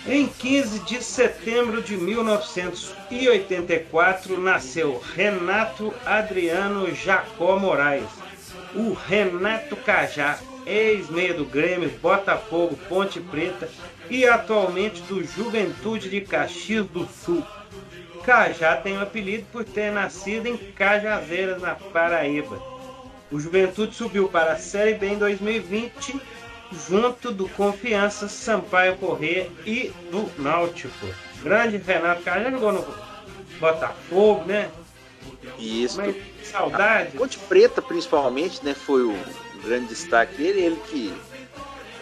[0.08, 8.06] Em 15 de setembro de 1984 nasceu Renato Adriano Jacó Moraes,
[8.72, 13.68] o Renato Cajá, ex-meia do Grêmio, Botafogo, Ponte Preta
[14.08, 17.44] e atualmente do Juventude de Caxias do Sul.
[18.24, 22.62] Cajá tem o apelido por ter nascido em Cajazeiras, na Paraíba.
[23.32, 26.14] O Juventude subiu para a Série B em 2020
[26.72, 31.06] junto do Confiança, Sampaio Corrêa e do Náutico.
[31.42, 32.86] Grande Renato Cara já jogou no
[33.58, 34.70] Botafogo, né?
[35.58, 35.98] Isso.
[35.98, 37.10] Mas saudade.
[37.14, 38.74] A Ponte Preta, principalmente, né?
[38.74, 39.16] Foi o
[39.64, 40.60] grande destaque dele.
[40.60, 41.14] Ele que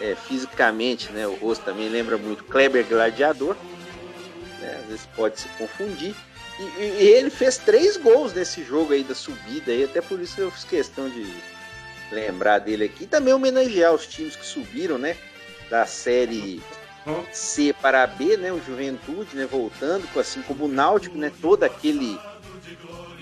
[0.01, 1.27] é, fisicamente, né?
[1.27, 3.55] O rosto também lembra muito Kleber Gladiador.
[4.59, 6.15] Né, às vezes pode se confundir.
[6.59, 10.39] E, e, ele fez três gols nesse jogo aí da subida aí, até por isso
[10.39, 11.25] eu fiz questão de
[12.15, 13.05] lembrar dele aqui.
[13.05, 15.15] Também homenagear os times que subiram, né?
[15.69, 16.61] Da série
[17.31, 18.51] C para a B, né?
[18.51, 19.45] O Juventude, né?
[19.45, 21.31] Voltando, assim como o Náutico, né?
[21.41, 22.17] Todo aquele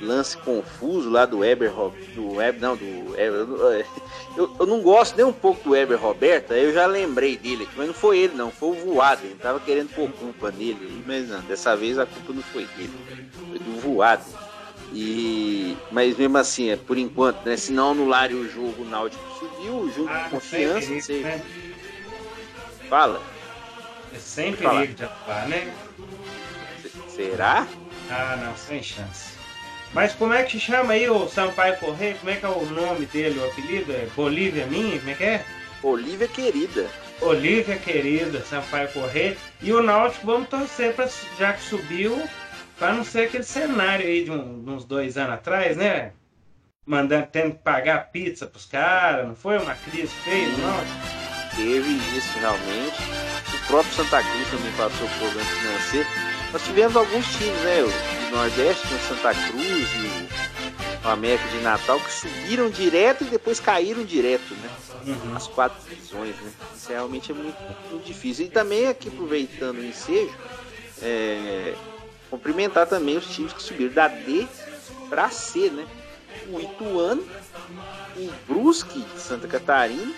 [0.03, 1.71] lance confuso lá do Weber,
[2.13, 3.85] do Weber, não, do Weber,
[4.35, 7.63] eu, eu não gosto nem um pouco do Weber Roberto, aí eu já lembrei dele
[7.63, 11.03] aqui, mas não foi ele não, foi o Voado, ele tava querendo pôr culpa nele,
[11.07, 12.93] mas não, dessa vez a culpa não foi dele,
[13.49, 14.23] foi do Voado.
[14.93, 17.57] E, mas mesmo assim, é por enquanto, né?
[17.57, 20.87] Se não anularem o jogo, o Náutico subiu, o jogo Ah, de confiança.
[20.87, 21.41] perigo, né?
[22.89, 23.21] Fala,
[24.13, 25.73] É sem perigo de atuar, né?
[27.09, 27.67] será?
[28.09, 29.33] Ah, não, sem chance.
[29.93, 32.15] Mas como é que chama aí o Sampaio Correia?
[32.15, 33.91] Como é que é o nome dele, o apelido?
[33.91, 34.97] É Bolívia Minha?
[34.99, 35.45] Como é que é?
[35.83, 36.87] Olivia querida.
[37.21, 39.37] Olívia querida, Sampaio Correia.
[39.61, 42.21] E o Náutico, vamos torcer para já que subiu,
[42.77, 46.11] para não ser aquele cenário aí de, um- de uns dois anos atrás, né?
[46.85, 51.23] Mandando, tendo que pagar pizza pros caras, não foi uma crise feia Náutico?
[51.55, 52.97] Teve isso realmente.
[53.53, 56.09] O próprio Santa Cruz também passou por problema financeiro.
[56.51, 57.81] Nós tivemos alguns times, né?
[57.83, 63.23] O do Nordeste, o Santa Cruz e o, o América de Natal, que subiram direto
[63.23, 64.69] e depois caíram direto, né?
[65.05, 65.35] Uhum.
[65.35, 66.51] as quatro divisões, né?
[66.75, 67.57] Isso realmente é muito,
[67.89, 68.45] muito difícil.
[68.45, 70.33] E também aqui aproveitando o ensejo,
[71.01, 71.73] é,
[72.33, 74.47] cumprimentar também os times que subiram da D
[75.07, 75.85] para C, né?
[76.49, 77.23] O Ituano,
[78.17, 80.11] o Brusque Santa Catarina,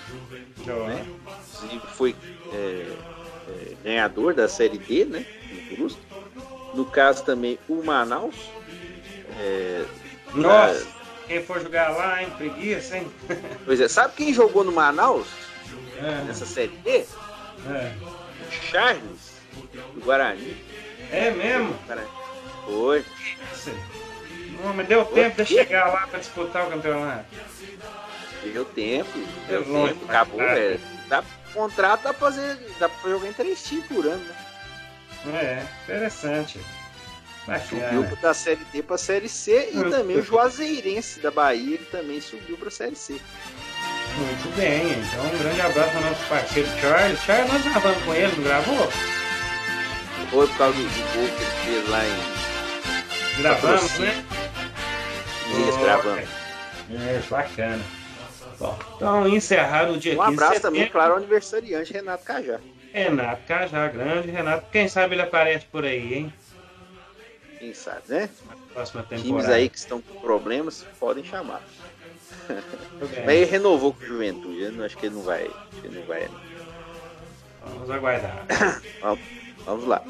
[0.66, 1.06] né?
[1.58, 2.16] Inclusive foi
[2.54, 2.88] é,
[3.50, 5.26] é, ganhador da Série D, né?
[5.52, 6.02] O Brusque.
[6.74, 8.36] No caso também o Manaus.
[9.38, 9.86] é,
[10.34, 10.88] Nossa,
[11.28, 12.30] quem for jogar lá, hein?
[12.38, 13.12] Preguiça, hein?
[13.66, 15.28] Pois é, sabe quem jogou no Manaus
[15.98, 16.92] É, nessa Série D?
[17.68, 17.94] é.
[18.48, 19.34] O Charles,
[19.94, 20.56] do Guarani.
[21.12, 21.74] É mesmo?
[21.88, 22.06] Cara,
[22.66, 23.06] foi.
[24.64, 27.26] Não, mas deu tempo de chegar lá para disputar o campeonato.
[28.44, 29.10] Deu tempo.
[29.48, 30.06] Deu É longe, tempo.
[30.06, 30.54] Acabou, tá.
[30.54, 30.80] velho.
[31.08, 32.58] Dá, contrato dá pra fazer.
[32.80, 34.36] Dá pra jogar em três times por ano, né?
[35.28, 36.60] É, interessante.
[37.70, 38.18] Subiu Bacana.
[38.22, 42.58] da Série D pra Série C e também o Juazeirense da Bahia, ele também subiu
[42.58, 43.14] pra Série C.
[44.18, 47.20] Muito bem, então um grande abraço ao nosso parceiro Charles.
[47.22, 48.90] Charles, nós gravamos com ele, não gravou?
[50.36, 53.42] Foi por causa do, gol que ele fez lá em.
[53.42, 54.12] Gravamos, Patrocínio.
[54.12, 54.26] né?
[55.70, 56.30] Isso, gravamos.
[56.92, 57.84] É, bacana.
[58.60, 62.60] Bom, então encerrado o dia Um 15 de abraço também, claro, ao aniversariante Renato Cajá.
[62.92, 64.66] Renato Cajá, grande Renato.
[64.74, 66.34] Quem sabe ele aparece por aí, hein?
[67.58, 68.30] Quem sabe, né?
[68.74, 69.24] Próxima temporada.
[69.24, 71.62] Times aí que estão com problemas podem chamar.
[73.26, 75.44] Mas ele renovou com o Juventude, eu não acho que ele não vai.
[75.46, 76.30] acho que ele não vai.
[77.64, 78.46] Vamos aguardar.
[79.66, 80.04] Vamos lá.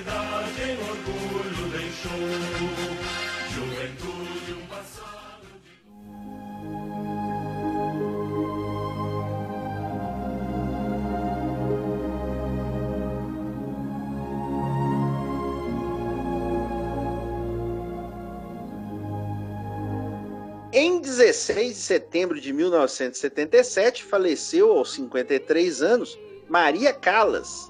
[0.00, 2.10] cidade em orgulho deixou.
[3.54, 5.70] Juventude, um passado de.
[20.72, 27.69] Em 16 de setembro de 1977, faleceu aos 53 anos Maria Callas,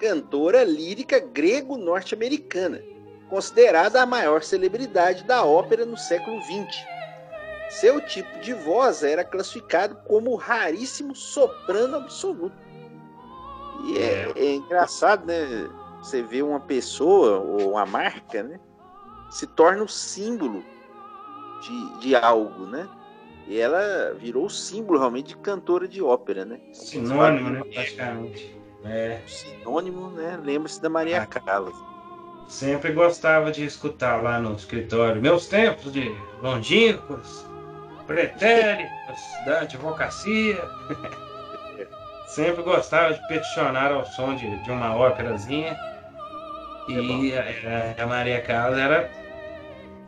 [0.00, 2.82] cantora lírica grego-norte-americana,
[3.28, 6.84] considerada a maior celebridade da ópera no século XX.
[7.68, 12.56] Seu tipo de voz era classificado como raríssimo soprano absoluto.
[13.84, 15.70] E é, é engraçado, né?
[15.98, 18.58] Você vê uma pessoa ou uma marca, né?
[19.30, 20.64] Se torna o símbolo
[21.62, 22.88] de, de algo, né?
[23.46, 26.60] E ela virou símbolo realmente de cantora de ópera, né?
[26.72, 27.62] Sinônimo, né?
[27.72, 28.59] Praticamente.
[28.84, 29.20] É.
[29.26, 30.38] Sinônimo, né?
[30.42, 31.74] Lembra-se da Maria ah, Callas.
[32.48, 35.20] Sempre gostava de escutar lá no escritório.
[35.20, 37.46] Meus tempos de longínquos,
[38.06, 40.62] pretéritos, da advocacia.
[42.26, 45.76] Sempre gostava de peticionar ao som de, de uma óperazinha.
[46.88, 49.10] E é a, a Maria Callas era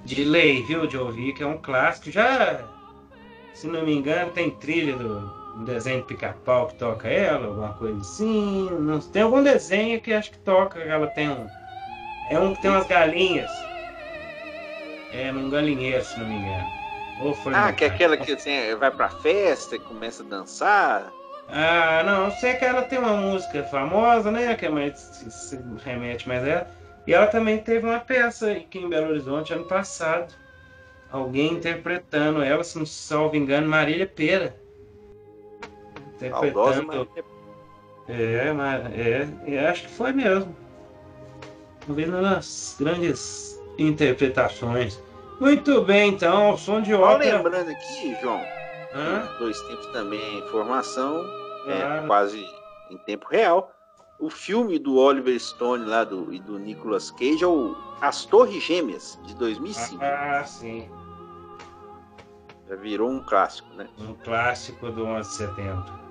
[0.05, 2.11] de lei, viu, de ouvir, que é um clássico.
[2.11, 2.61] Já,
[3.55, 7.73] se não me engano, tem trilha do um desenho de pica-pau que toca ela, alguma
[7.75, 8.69] coisa assim.
[8.71, 11.47] Não, tem algum desenho que acho que toca, ela tem um.
[12.31, 13.51] É um que tem umas galinhas.
[15.13, 16.67] É num galinheiro, se não me engano.
[17.21, 21.13] Ou foi ah, que é aquela que assim, vai pra festa e começa a dançar.
[21.49, 24.55] Ah, não, sei que ela tem uma música famosa, né?
[24.55, 26.71] Que é mais se remete mais a ela.
[27.07, 30.33] E ela também teve uma peça aqui em Belo Horizonte ano passado.
[31.11, 34.57] Alguém interpretando ela, se não salvo engano, Marília Pera.
[36.29, 36.87] Interpretando.
[36.87, 37.25] Marília.
[38.09, 40.55] É, mas é, é, acho que foi mesmo.
[41.89, 45.03] Vendo nas grandes interpretações.
[45.41, 47.31] Muito bem, então, o som de ópera.
[47.31, 48.41] Só lembrando aqui, João,
[48.95, 49.29] Hã?
[49.39, 51.25] dois tempos também informação,
[51.67, 52.05] é claro.
[52.05, 52.47] é, quase
[52.91, 53.73] em tempo real
[54.23, 58.63] o filme do Oliver Stone lá do, e do Nicolas Cage é o As Torres
[58.63, 60.01] Gêmeas, de 2005.
[60.01, 60.89] Ah, sim.
[62.69, 63.89] Já virou um clássico, né?
[63.99, 66.02] Um clássico do 11 de setembro.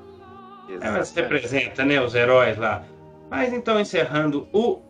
[0.72, 0.96] Exatamente.
[0.96, 2.84] Elas representa, né, os heróis lá.
[3.30, 4.82] Mas então, encerrando o,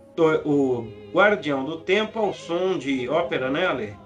[0.46, 3.98] o Guardião do Tempo ao som de ópera, né, Ale?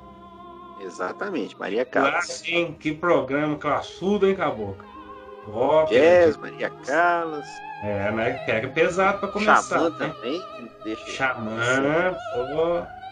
[0.81, 2.15] Exatamente, Maria Callas.
[2.15, 4.85] Ah, sim, que programa classudo, hein, Caboclo?
[5.47, 5.99] Ópera.
[5.99, 7.47] Jazz, Maria Callas.
[7.83, 8.33] É, né?
[8.45, 9.61] Pega pesado para começar.
[9.61, 9.95] Xamã né?
[9.97, 10.43] também.
[10.83, 13.04] Deixa Xamã, pô.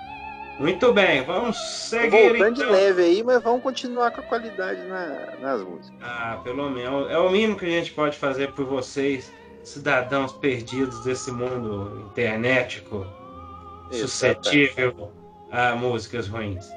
[0.59, 2.29] Muito bem, vamos seguir.
[2.29, 2.53] Voltando então.
[2.53, 5.99] de leve aí, mas vamos continuar com a qualidade na, nas músicas.
[6.01, 7.09] Ah, pelo menos.
[7.09, 9.31] É o mínimo que a gente pode fazer por vocês,
[9.63, 13.05] cidadãos perdidos desse mundo internetico,
[13.91, 15.11] suscetível
[15.51, 16.67] a músicas ruins.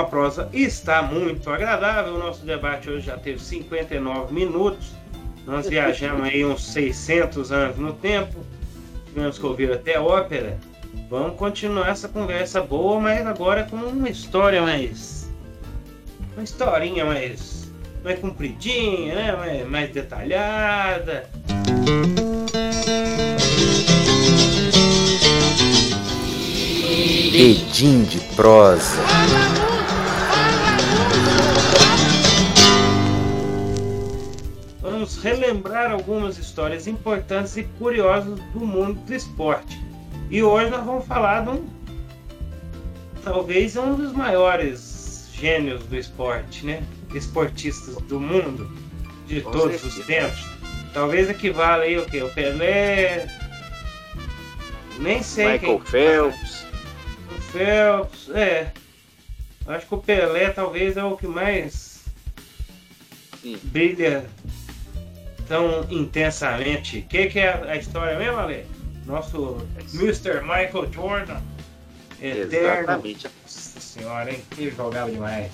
[0.00, 4.92] Como a prosa está muito agradável, o nosso debate hoje já teve 59 minutos.
[5.46, 8.44] Nós viajamos aí uns 600 anos no tempo,
[9.06, 10.58] tivemos que ouvir até ópera.
[11.08, 15.30] Vamos continuar essa conversa boa, mas agora com uma história mais.
[16.34, 17.70] Uma historinha mais.
[18.02, 19.36] mais compridinha, né?
[19.36, 21.28] mais, mais detalhada.
[27.32, 29.49] Edim de prosa.
[35.22, 39.78] Relembrar algumas histórias importantes e curiosas do mundo do esporte.
[40.30, 41.68] E hoje nós vamos falar de um,
[43.22, 46.82] talvez um dos maiores gênios do esporte, né?
[47.14, 48.70] Esportistas do mundo,
[49.26, 50.00] de Com todos certeza.
[50.00, 50.50] os tempos.
[50.92, 52.20] Talvez equivala aí o que?
[52.22, 53.26] O Pelé.
[54.98, 55.86] Nem sei Michael quem.
[55.86, 56.66] Phelps.
[57.30, 58.72] O Phelps, é.
[59.66, 62.04] Acho que o Pelé talvez é o que mais
[63.40, 63.58] Sim.
[63.64, 64.26] brilha
[65.50, 67.00] tão intensamente.
[67.00, 68.64] O que, que, é a história mesmo, Ale?
[69.04, 69.58] Nosso
[69.92, 70.42] Mr.
[70.42, 71.40] Michael Jordan.
[72.22, 72.54] Eterno.
[72.54, 73.28] Exatamente.
[73.42, 74.44] Nossa senhora, hein?
[74.50, 75.50] Que jogava demais.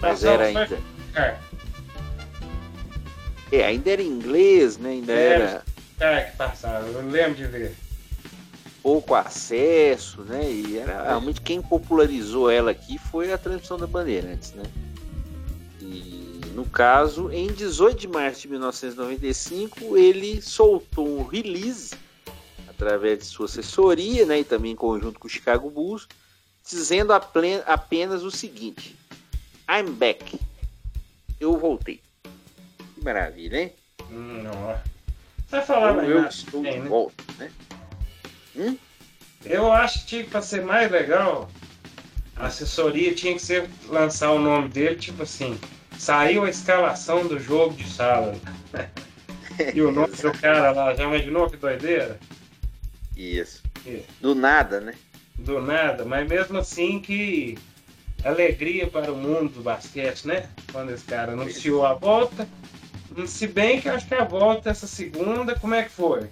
[0.00, 0.78] Mas era ainda.
[1.14, 1.36] É.
[3.52, 4.90] é, ainda era inglês, né?
[4.90, 5.64] Ainda era.
[6.00, 7.74] É, que passava, eu lembro de ver.
[8.82, 10.50] Pouco acesso, né?
[10.50, 14.64] E era realmente quem popularizou ela aqui foi a transmissão da Bandeirantes, né?
[15.84, 21.94] E no caso, em 18 de março de 1995, ele soltou um release
[22.68, 26.08] através de sua assessoria, né, e também em conjunto com o Chicago Bulls,
[26.66, 28.96] dizendo apenas o seguinte:
[29.68, 30.38] I'm back.
[31.40, 32.00] Eu voltei.
[32.94, 33.72] Que maravilha, hein?
[34.10, 34.80] Hum, não.
[35.48, 36.88] Vai falar mais eu estou de né?
[36.88, 37.52] volta, né?
[38.56, 38.78] Hum?
[39.44, 41.50] Eu acho que para ser mais legal,
[42.36, 45.58] a assessoria tinha que ser lançar o nome dele, tipo assim,
[45.98, 48.40] saiu a escalação do jogo de sábado.
[49.74, 52.18] e o nome do cara lá, já imaginou que doideira?
[53.16, 53.62] Isso.
[53.86, 54.06] Isso.
[54.20, 54.94] Do nada, né?
[55.36, 57.58] Do nada, mas mesmo assim que
[58.24, 60.48] alegria para o mundo do basquete, né?
[60.72, 62.48] Quando esse cara anunciou a volta.
[63.26, 66.28] Se bem que acho que a volta essa segunda, como é que foi?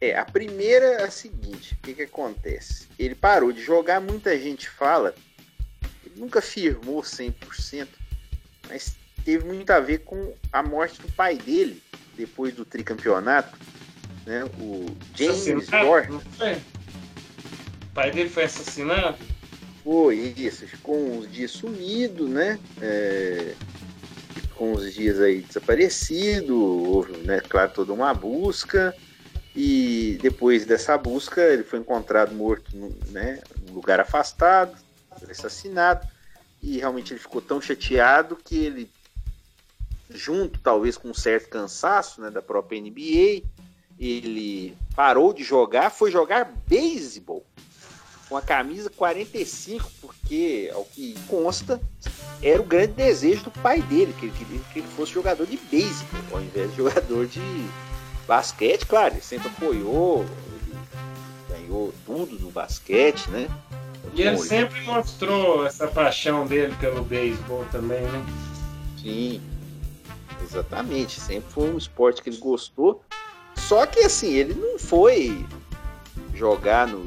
[0.00, 2.86] É, a primeira é a seguinte, o que, que acontece?
[2.98, 5.14] Ele parou de jogar, muita gente fala,
[6.04, 7.88] ele nunca firmou 100%,
[8.68, 11.82] mas teve muito a ver com a morte do pai dele,
[12.16, 13.56] depois do tricampeonato,
[14.26, 14.44] né?
[14.58, 16.08] O James Dort.
[16.10, 19.18] O pai dele foi assassinado?
[19.82, 20.66] Foi, isso.
[20.66, 22.58] Ficou uns dias sumido, né?
[22.82, 23.54] É,
[24.34, 26.60] ficou uns dias aí desaparecido.
[26.60, 28.94] Houve, né, claro, toda uma busca.
[29.54, 32.70] E depois dessa busca, ele foi encontrado morto
[33.08, 34.76] né, num lugar afastado,
[35.30, 36.06] assassinado.
[36.66, 38.90] E realmente ele ficou tão chateado que ele,
[40.10, 43.44] junto talvez com um certo cansaço né, da própria NBA,
[43.96, 47.46] ele parou de jogar, foi jogar beisebol
[48.28, 51.80] com a camisa 45, porque, ao que consta,
[52.42, 55.56] era o grande desejo do pai dele, que ele queria que ele fosse jogador de
[55.56, 57.40] beisebol, ao invés de jogador de
[58.26, 58.86] basquete.
[58.86, 60.76] Claro, ele sempre apoiou, ele
[61.48, 63.46] ganhou tudo no basquete, né?
[64.14, 68.26] E ele sempre mostrou essa paixão dele pelo beisebol também, né?
[69.00, 69.40] Sim,
[70.42, 71.20] exatamente.
[71.20, 73.02] Sempre foi um esporte que ele gostou.
[73.54, 75.44] Só que assim, ele não foi
[76.34, 77.04] jogar no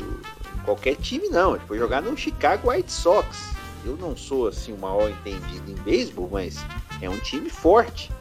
[0.66, 1.56] qualquer time, não.
[1.56, 3.50] Ele foi jogar no Chicago White Sox.
[3.86, 6.58] Eu não sou assim o maior entendido em beisebol, mas
[7.02, 8.12] é um time forte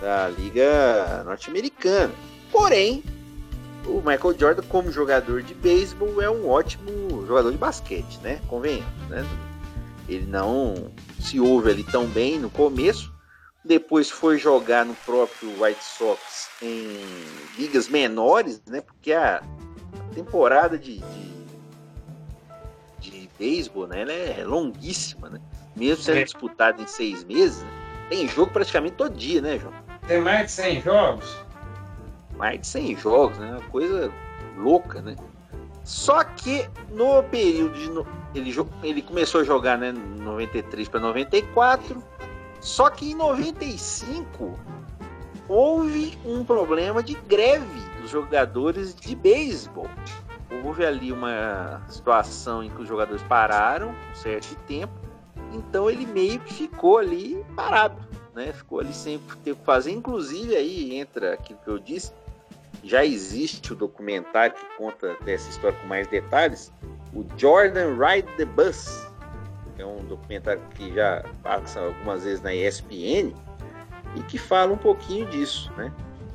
[0.00, 2.12] da Liga Norte-Americana.
[2.52, 3.02] Porém,
[3.88, 8.40] o Michael Jordan, como jogador de beisebol, é um ótimo jogador de basquete, né?
[8.46, 9.24] Convenhamos, né?
[10.08, 13.12] Ele não se ouve ali tão bem no começo,
[13.64, 17.00] depois foi jogar no próprio White Sox em
[17.58, 18.80] ligas menores, né?
[18.80, 19.42] Porque a
[20.14, 21.00] temporada de,
[22.98, 24.02] de, de beisebol, né?
[24.02, 25.40] Ela é longuíssima, né?
[25.74, 26.24] Mesmo sendo é.
[26.24, 27.70] disputada em seis meses, né?
[28.08, 29.74] tem jogo praticamente todo dia, né, João?
[30.06, 31.36] Tem mais de 100 jogos?
[32.38, 33.50] Mais de 100 jogos, né?
[33.50, 34.10] Uma coisa
[34.56, 35.16] louca, né?
[35.84, 38.38] Só que no período de.
[38.38, 39.92] Ele, ele começou a jogar, né?
[39.92, 42.02] 93 para 94
[42.60, 44.58] só que em 95
[45.48, 49.88] houve um problema de greve dos jogadores de beisebol.
[50.64, 54.92] Houve ali uma situação em que os jogadores pararam um certo tempo,
[55.52, 57.96] então ele meio que ficou ali parado,
[58.34, 58.52] né?
[58.52, 59.92] Ficou ali sem ter o que fazer.
[59.92, 62.12] Inclusive aí entra aquilo que eu disse,
[62.88, 66.72] já existe o documentário que conta dessa história com mais detalhes,
[67.14, 69.06] o Jordan Ride the Bus,
[69.78, 73.34] é um documentário que já passa algumas vezes na ESPN
[74.16, 75.92] e que fala um pouquinho disso, né?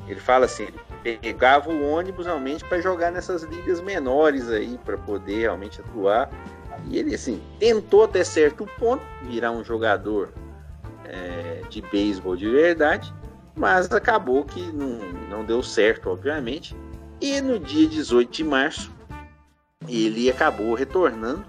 [0.07, 0.67] Ele fala assim,
[1.03, 6.29] ele pegava o ônibus realmente para jogar nessas ligas menores aí, para poder realmente atuar.
[6.85, 10.29] E ele assim tentou até certo ponto virar um jogador
[11.05, 13.13] é, de beisebol de verdade,
[13.55, 14.99] mas acabou que não,
[15.29, 16.75] não deu certo, obviamente.
[17.21, 18.91] E no dia 18 de março
[19.87, 21.45] ele acabou retornando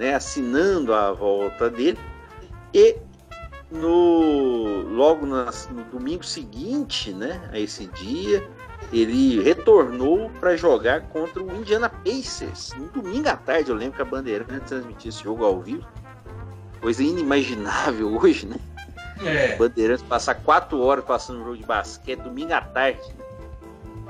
[0.00, 1.98] né, assinando a volta dele.
[2.72, 2.96] E
[3.70, 5.44] no logo no
[5.92, 8.42] domingo seguinte, né, a esse dia,
[8.90, 12.72] ele retornou para jogar contra o Indiana Pacers.
[12.78, 15.86] No domingo à tarde, eu lembro que a Bandeirante transmitiu esse jogo ao vivo.
[16.80, 18.56] Coisa inimaginável hoje, né?
[19.24, 19.56] É.
[19.56, 23.00] Bandeirantes passar quatro horas passando um jogo de basquete domingo à tarde.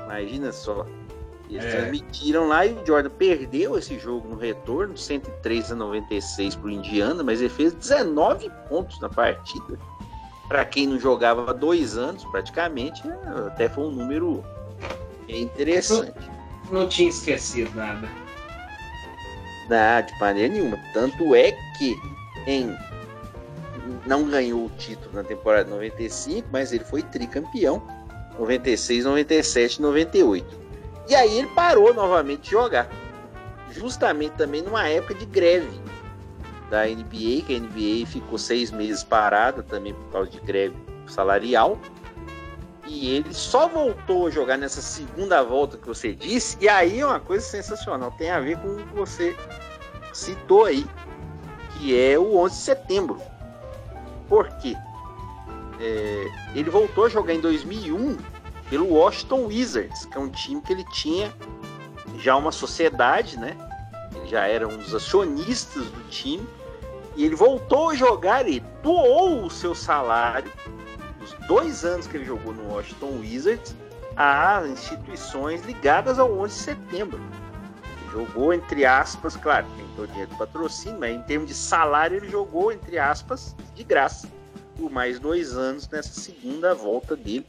[0.05, 0.85] Imagina só.
[1.49, 1.71] Eles é.
[1.71, 6.71] transmitiram lá e o Jordan perdeu esse jogo no retorno, 103 a 96 para o
[6.71, 9.77] Indiana, mas ele fez 19 pontos na partida.
[10.47, 13.03] Para quem não jogava há dois anos, praticamente,
[13.47, 14.43] até foi um número
[15.27, 16.13] interessante.
[16.69, 18.07] Não, não tinha esquecido nada.
[19.69, 20.77] Nada, de maneira nenhuma.
[20.93, 21.95] Tanto é que
[22.47, 22.75] em
[24.05, 27.81] não ganhou o título na temporada 95, mas ele foi tricampeão
[28.37, 30.61] 96, 97, 98.
[31.09, 32.89] E aí ele parou novamente de jogar.
[33.71, 35.79] Justamente também numa época de greve
[36.69, 40.75] da NBA, que a NBA ficou seis meses parada também por causa de greve
[41.07, 41.77] salarial.
[42.87, 46.57] E ele só voltou a jogar nessa segunda volta que você disse.
[46.59, 48.11] E aí é uma coisa sensacional.
[48.11, 49.35] Tem a ver com o que você
[50.13, 50.85] citou aí,
[51.77, 53.30] que é o 11 de setembro.
[54.31, 54.77] Por quê?
[55.77, 58.17] É, ele voltou a jogar em 2001
[58.69, 61.33] pelo Washington Wizards, que é um time que ele tinha
[62.17, 63.57] já uma sociedade, né?
[64.15, 66.47] Ele já era um dos acionistas do time
[67.17, 70.49] e ele voltou a jogar e doou o seu salário,
[71.21, 73.75] os dois anos que ele jogou no Washington Wizards,
[74.15, 77.19] a instituições ligadas ao 11 de setembro.
[78.11, 82.29] Jogou entre aspas, claro, tem todo dinheiro do patrocínio, mas em termos de salário ele
[82.29, 84.27] jogou entre aspas de graça
[84.77, 87.45] por mais dois anos nessa segunda volta dele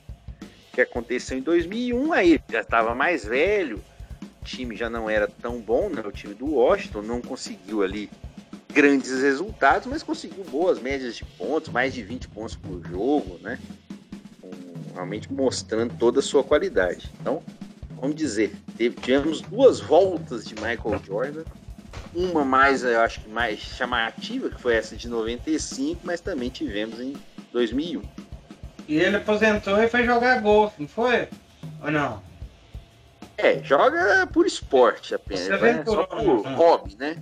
[0.73, 3.83] que aconteceu em 2001, aí já estava mais velho,
[4.41, 6.03] o time já não era tão bom, né?
[6.05, 8.11] O time do Washington não conseguiu ali
[8.73, 13.59] grandes resultados, mas conseguiu boas médias de pontos, mais de 20 pontos por jogo, né?
[14.95, 17.11] Realmente mostrando toda a sua qualidade.
[17.21, 17.43] Então,
[18.03, 21.45] vamos dizer, tivemos duas voltas de Michael Jordan,
[22.13, 26.99] uma mais, eu acho que mais chamativa, que foi essa de 95, mas também tivemos
[26.99, 27.15] em
[27.53, 28.03] 2001.
[28.89, 31.29] E ele aposentou e foi jogar golfe, não foi?
[31.81, 32.21] Ou não?
[33.39, 35.61] É, joga por esporte apenas.
[35.61, 35.85] Né?
[35.85, 36.55] Só por né?
[36.57, 37.17] hobby, né?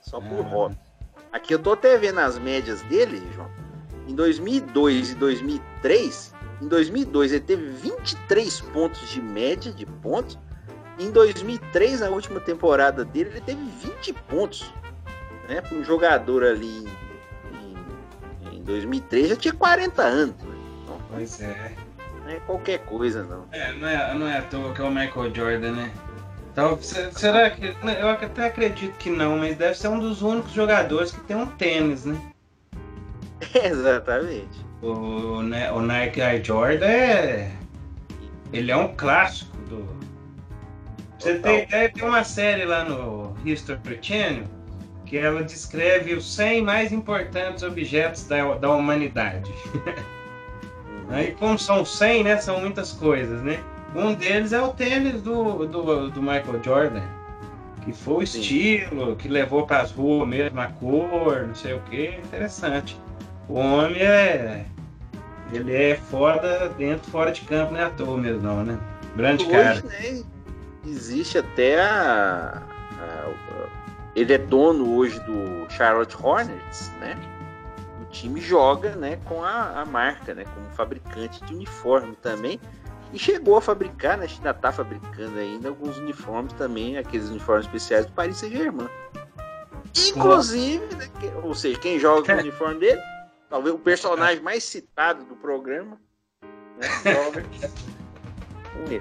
[0.00, 0.48] Só por ah.
[0.48, 0.78] hobby.
[1.30, 3.50] Aqui eu tô até vendo as médias dele, João.
[4.08, 10.38] Em 2002 e 2003, em 2002 ele teve 23 pontos de média de pontos.
[10.98, 14.72] Em 2003, na última temporada dele, ele teve 20 pontos.
[15.48, 15.60] Né?
[15.60, 16.84] Para um jogador ali
[18.68, 20.36] 2003 já tinha 40 anos.
[20.42, 20.56] Né?
[20.82, 21.72] Então, pois é.
[22.22, 23.46] Não é qualquer coisa, não.
[23.50, 25.92] É, não é, não é à toa que é o Michael Jordan, né?
[26.52, 27.72] Então, será que.
[27.84, 31.36] Né, eu até acredito que não, mas deve ser um dos únicos jogadores que tem
[31.36, 32.20] um tênis, né?
[33.64, 34.67] Exatamente.
[34.82, 37.52] O, né, o Nike Air Jordan é.
[38.52, 39.86] Ele é um clássico do.
[41.18, 44.44] Você tem ideia, tem uma série lá no History Channel
[45.04, 49.50] que ela descreve os 100 mais importantes objetos da, da humanidade.
[51.08, 53.58] Aí, como são 100, né, são muitas coisas, né?
[53.94, 57.02] Um deles é o tênis do, do, do Michael Jordan,
[57.82, 58.40] que foi o Sim.
[58.40, 63.00] estilo, que levou para as ruas mesmo a cor, não sei o que, interessante.
[63.48, 64.66] O homem é.
[65.52, 68.78] Ele é foda dentro, fora de campo, não é à toa mesmo, não, né?
[69.16, 69.82] Grande Hoje, cara.
[69.82, 70.22] Né,
[70.86, 72.62] existe até a,
[73.00, 73.32] a,
[74.14, 77.16] ele é dono hoje do Charlotte Hornets, né?
[78.02, 82.60] O time joga, né, com a, a marca, né, como fabricante de uniforme também.
[83.12, 88.06] E chegou a fabricar, né, ainda está fabricando ainda alguns uniformes também, aqueles uniformes especiais
[88.06, 88.88] do Paris Saint-Germain.
[90.08, 93.00] Inclusive, né, que, ou seja, quem joga com o uniforme dele,
[93.48, 95.98] talvez o personagem mais citado do programa,
[96.76, 96.88] né.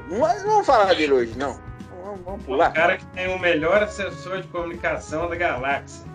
[0.10, 1.68] Não, vamos falar dele hoje, não
[2.08, 2.72] vamos, vamos pular.
[2.72, 6.06] O cara que tem o melhor assessor de comunicação da galáxia.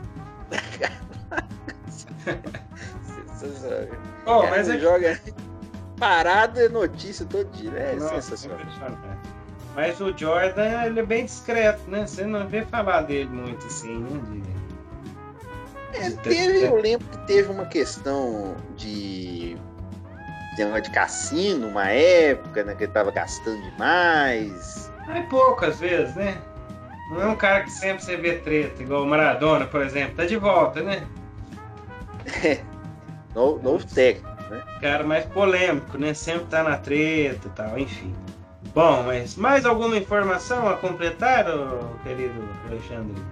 [4.27, 4.79] oh, mas é...
[4.79, 5.21] joga
[5.99, 7.97] parada notícia todo dia, né?
[7.97, 8.59] É sensacional.
[9.75, 12.07] Mas o Jordan, ele é bem discreto, né?
[12.07, 14.62] Você não vê falar dele muito assim, né?
[15.95, 19.57] É, teve, eu lembro que teve uma questão de
[20.55, 24.91] de, de cassino, uma época, né, que ele tava gastando demais.
[25.09, 26.37] É pouco às vezes, né?
[27.11, 30.17] Não é um cara que sempre você vê treta, igual o Maradona, por exemplo.
[30.17, 31.07] Tá de volta, né?
[32.45, 32.61] É.
[33.35, 34.63] novo, novo técnico, né?
[34.81, 36.15] Cara mais polêmico, né?
[36.15, 38.15] Sempre tá na treta e tal, enfim.
[38.75, 41.45] Bom, mas mais alguma informação a completar,
[42.03, 43.23] querido Alexandre?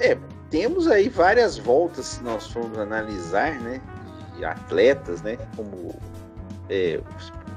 [0.00, 0.18] É,
[0.50, 3.80] temos aí várias voltas, se nós formos analisar, né?
[4.36, 5.36] De atletas, né?
[5.56, 5.94] Como
[6.70, 7.00] é,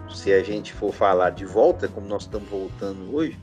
[0.10, 3.40] se a gente for falar de volta, como nós estamos voltando hoje,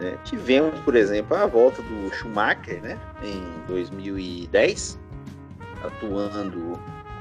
[0.00, 4.98] né, tivemos, por exemplo, a volta do Schumacher né, em 2010,
[5.84, 6.78] atuando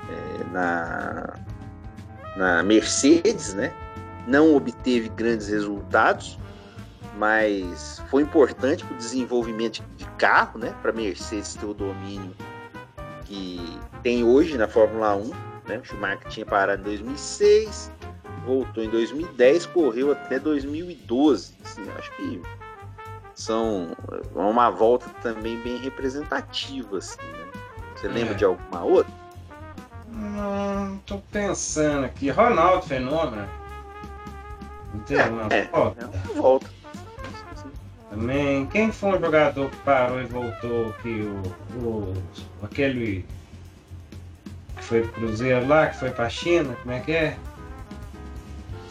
[0.10, 1.34] é, na,
[2.36, 3.74] na Mercedes, né?
[4.28, 6.38] Não obteve grandes resultados,
[7.18, 10.74] mas foi importante para o desenvolvimento de carro, né?
[10.82, 12.34] Para a Mercedes ter o domínio
[13.26, 15.32] que tem hoje na Fórmula 1.
[15.68, 15.78] Né?
[15.78, 17.92] O Schumacher tinha parado em 2006,
[18.46, 21.56] voltou em 2010, correu até 2012.
[21.64, 22.42] Assim, acho que
[23.34, 23.96] são
[24.36, 26.98] uma volta também bem representativa.
[26.98, 27.52] Assim, né?
[27.96, 28.38] Você lembra é.
[28.38, 29.14] de alguma outra?
[30.10, 32.30] Não, tô pensando aqui.
[32.30, 33.48] Ronaldo Fenômeno.
[35.10, 36.02] Não é, uma é, volta.
[36.02, 36.81] É uma volta.
[38.12, 41.42] Também, quem foi um jogador que parou e voltou que o,
[41.82, 42.14] o
[42.62, 43.26] aquele
[44.76, 47.38] que foi pro Cruzeiro lá, que foi pra China, como é que é?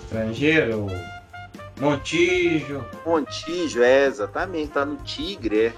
[0.02, 0.86] Estrangeiro,
[1.78, 2.82] Montijo.
[3.04, 5.72] Montijo, é, exatamente, tá no Tigre, é.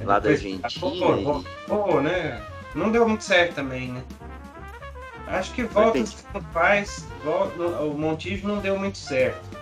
[0.00, 0.68] é lá da Argentina.
[0.80, 2.42] Pô, pô, né?
[2.74, 4.02] Não deu muito certo também, né?
[5.28, 7.06] Acho que volta os faz.
[7.24, 9.55] Volta, o Montijo não deu muito certo.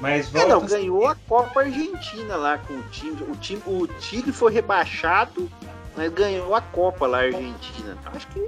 [0.00, 0.46] Mas volta.
[0.46, 3.22] É, não, ganhou a Copa Argentina lá com o time.
[3.22, 5.50] O time, o Tigre foi rebaixado,
[5.96, 7.96] mas ganhou a Copa lá Argentina.
[8.06, 8.40] Acho que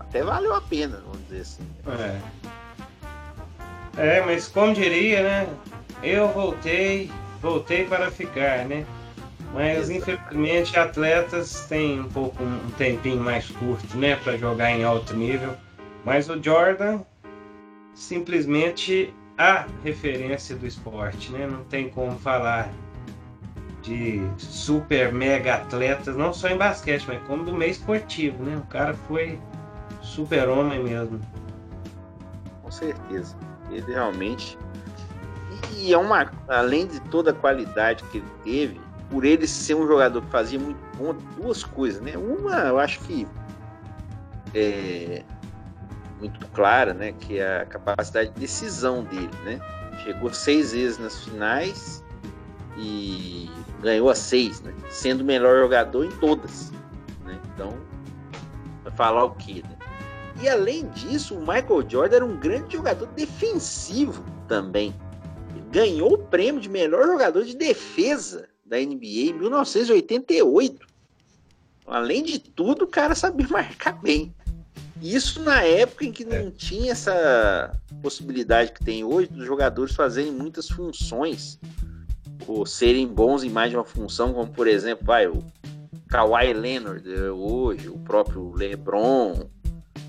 [0.00, 1.62] até valeu a pena, vamos dizer assim.
[1.86, 2.20] É.
[3.96, 5.48] É, mas como diria, né?
[6.02, 7.10] Eu voltei,
[7.40, 8.84] voltei para ficar, né?
[9.54, 15.16] Mas infelizmente atletas têm um pouco um tempinho mais curto, né, para jogar em alto
[15.16, 15.54] nível.
[16.04, 17.00] Mas o Jordan
[17.94, 21.46] simplesmente a referência do esporte, né?
[21.46, 22.70] Não tem como falar
[23.82, 28.56] de super mega atletas, não só em basquete, mas como do meio esportivo, né?
[28.56, 29.38] O cara foi
[30.02, 31.20] super homem mesmo.
[32.62, 33.36] Com certeza.
[33.70, 34.58] Ele realmente
[35.76, 38.80] e é uma além de toda a qualidade que ele teve,
[39.10, 42.16] por ele ser um jogador que fazia muito bom, duas coisas, né?
[42.16, 43.26] Uma, eu acho que
[44.54, 45.22] é
[46.18, 47.12] muito clara, né?
[47.12, 49.60] Que é a capacidade de decisão dele, né?
[50.02, 52.04] Chegou seis vezes nas finais
[52.76, 54.72] e ganhou as seis, né?
[54.90, 56.72] Sendo o melhor jogador em todas,
[57.24, 57.38] né?
[57.54, 57.76] Então,
[58.82, 59.76] vai falar o quê, né?
[60.40, 64.94] E além disso, o Michael Jordan era um grande jogador defensivo também.
[65.70, 70.86] Ganhou o prêmio de melhor jogador de defesa da NBA em 1988.
[71.86, 74.34] Além de tudo, o cara sabia marcar bem.
[75.00, 76.50] Isso na época em que não é.
[76.50, 81.58] tinha essa possibilidade que tem hoje dos jogadores fazerem muitas funções
[82.46, 85.44] ou serem bons em mais de uma função, como por exemplo, vai, o
[86.08, 89.48] Kawhi Leonard hoje, o próprio LeBron,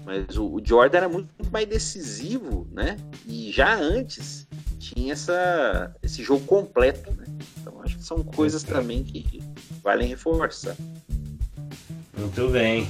[0.05, 2.97] mas o, o Jordan era muito, muito, mais decisivo, né?
[3.25, 4.47] E já antes
[4.79, 7.25] tinha essa, esse jogo completo, né?
[7.59, 9.41] Então acho que são coisas também que
[9.83, 10.75] valem reforçar.
[12.17, 12.87] Muito bem.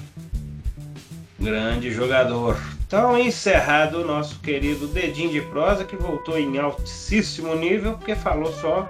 [1.39, 2.57] Grande jogador.
[2.87, 8.51] Então, encerrado o nosso querido Dedinho de Prosa, que voltou em altíssimo nível, porque falou
[8.53, 8.89] só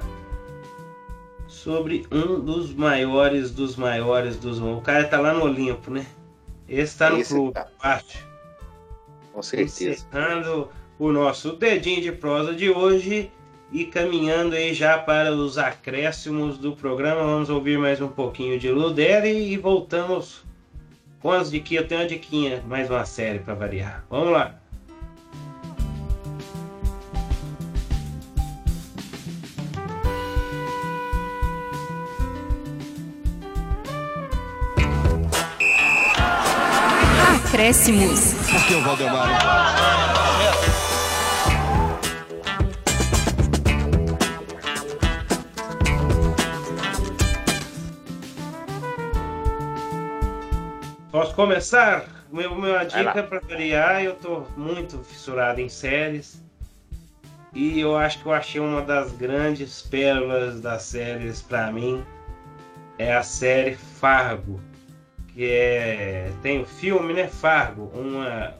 [1.47, 4.59] sobre um dos maiores dos maiores dos.
[4.59, 6.05] O cara tá lá no Olimpo, né?
[6.69, 7.67] Esse tá no Esse clube, tá.
[7.81, 8.25] acho.
[9.33, 9.91] Com certeza.
[9.91, 13.29] Encerrando o nosso Dedinho de Prosa de hoje
[13.71, 17.23] e caminhando aí já para os acréscimos do programa.
[17.23, 20.46] Vamos ouvir mais um pouquinho de Luderi e voltamos
[21.19, 21.83] com as diquinhas.
[21.83, 24.03] Eu tenho uma diquinha, mais uma série para variar.
[24.09, 24.55] Vamos lá.
[37.47, 38.35] Acréscimos.
[38.55, 39.96] Aqui é o Valdemar.
[51.17, 52.05] Posso começar?
[52.31, 56.39] Meu, minha dica para variar, eu tô muito fissurado em séries.
[57.55, 62.05] E eu acho que eu achei uma das grandes pérolas das séries para mim
[62.99, 64.59] é a série Fargo,
[65.29, 68.53] que é tem o filme, né, Fargo, uma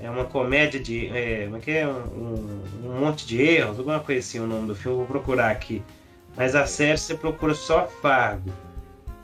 [0.00, 4.00] é uma comédia de é, como é que é um, um, monte de erros, alguma
[4.00, 5.80] coisa assim o nome do filme, vou procurar aqui.
[6.36, 8.50] Mas a série você procura só Fargo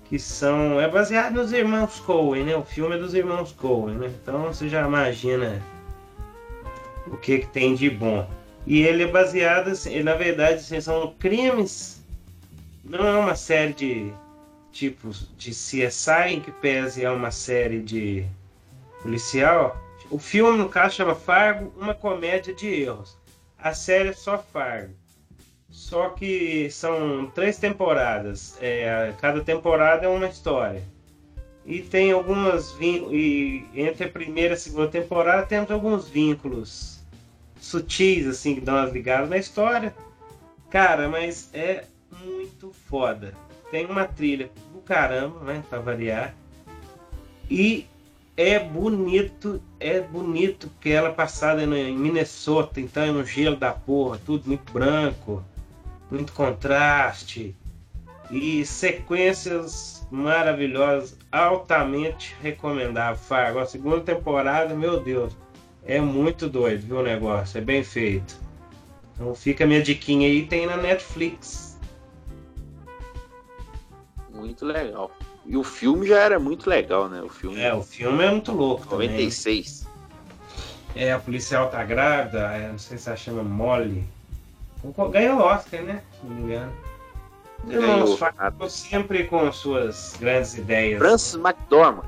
[0.08, 0.80] que são.
[0.80, 2.56] É baseado nos irmãos Coen, né?
[2.56, 4.12] O filme é dos irmãos Coen, né?
[4.22, 5.62] Então você já imagina
[7.06, 8.28] o que, que tem de bom.
[8.66, 12.02] E ele é baseado, assim, na verdade, assim, são crimes.
[12.84, 14.12] Não é uma série de
[14.72, 18.26] tipos de CSI em que pese é uma série de
[19.02, 19.76] policial.
[20.10, 23.16] O filme, no caso, chama Fargo, uma comédia de erros.
[23.58, 24.94] A série é só Fargo.
[25.88, 28.58] Só que são três temporadas.
[28.60, 30.82] É, cada temporada é uma história.
[31.64, 37.02] E tem algumas e entre a primeira e a segunda temporada temos alguns vínculos
[37.58, 39.94] sutis, assim, que dão umas ligadas na história.
[40.68, 41.84] Cara, mas é
[42.22, 43.32] muito foda.
[43.70, 45.64] Tem uma trilha do caramba, né?
[45.70, 46.34] Pra variar.
[47.50, 47.86] E
[48.36, 53.72] é bonito, é bonito que ela é passada em Minnesota, então é no gelo da
[53.72, 55.42] porra, tudo muito branco,
[56.10, 57.54] muito contraste
[58.30, 63.16] e sequências maravilhosas, altamente recomendável.
[63.16, 65.36] Fargo, a segunda temporada, meu Deus,
[65.84, 68.38] é muito doido, viu o negócio, é bem feito.
[69.14, 71.78] Então fica a minha diquinha aí, tem na Netflix.
[74.32, 75.10] Muito legal.
[75.44, 77.22] E o filme já era muito legal, né?
[77.22, 77.58] O filme.
[77.58, 79.80] É, o filme é muito louco 96.
[79.80, 79.88] Também.
[80.94, 84.04] É, a policial tá grávida, é, não sei se ela chama Molly.
[85.10, 86.02] Ganhou o Oscar, né?
[86.12, 86.72] Se não me engano.
[87.66, 90.98] Irmãos Fargo sempre com suas grandes ideias.
[90.98, 92.06] Francis McDormand.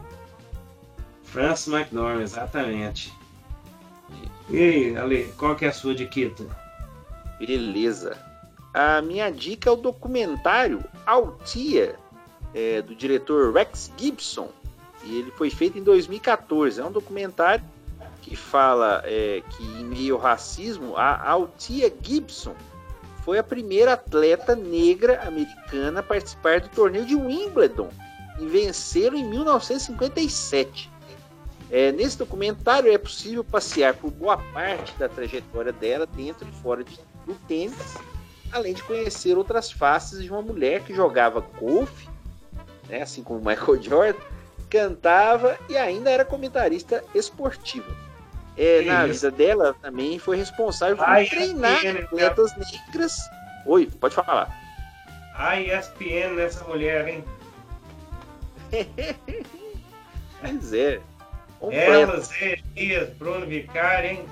[1.24, 3.12] Francis McDormand, exatamente.
[4.48, 6.44] E aí, Ale, qual que é a sua diquita?
[7.38, 8.16] Beleza.
[8.72, 11.96] A minha dica é o documentário Altia,
[12.54, 14.48] é, do diretor Rex Gibson.
[15.04, 16.80] E ele foi feito em 2014.
[16.80, 17.64] É um documentário
[18.22, 22.54] que fala é, que em meio ao racismo, a Altia Gibson
[23.24, 27.90] foi a primeira atleta negra americana a participar do torneio de Wimbledon
[28.38, 30.90] e venceram em 1957.
[31.70, 36.82] É, nesse documentário é possível passear por boa parte da trajetória dela dentro e fora
[36.82, 37.94] de, do tênis,
[38.50, 42.08] além de conhecer outras faces de uma mulher que jogava golfe
[42.90, 44.20] né, assim como Michael Jordan,
[44.68, 48.09] cantava e ainda era comentarista esportiva.
[48.62, 53.16] É, na vida dela também foi responsável por treinar ESPN, atletas negras.
[53.64, 54.54] Oi, pode falar.
[55.34, 57.24] A ESPN nessa mulher, hein?
[60.42, 61.00] pois é.
[61.72, 64.26] Ela, Zé Dias, Bruno Vicari, hein?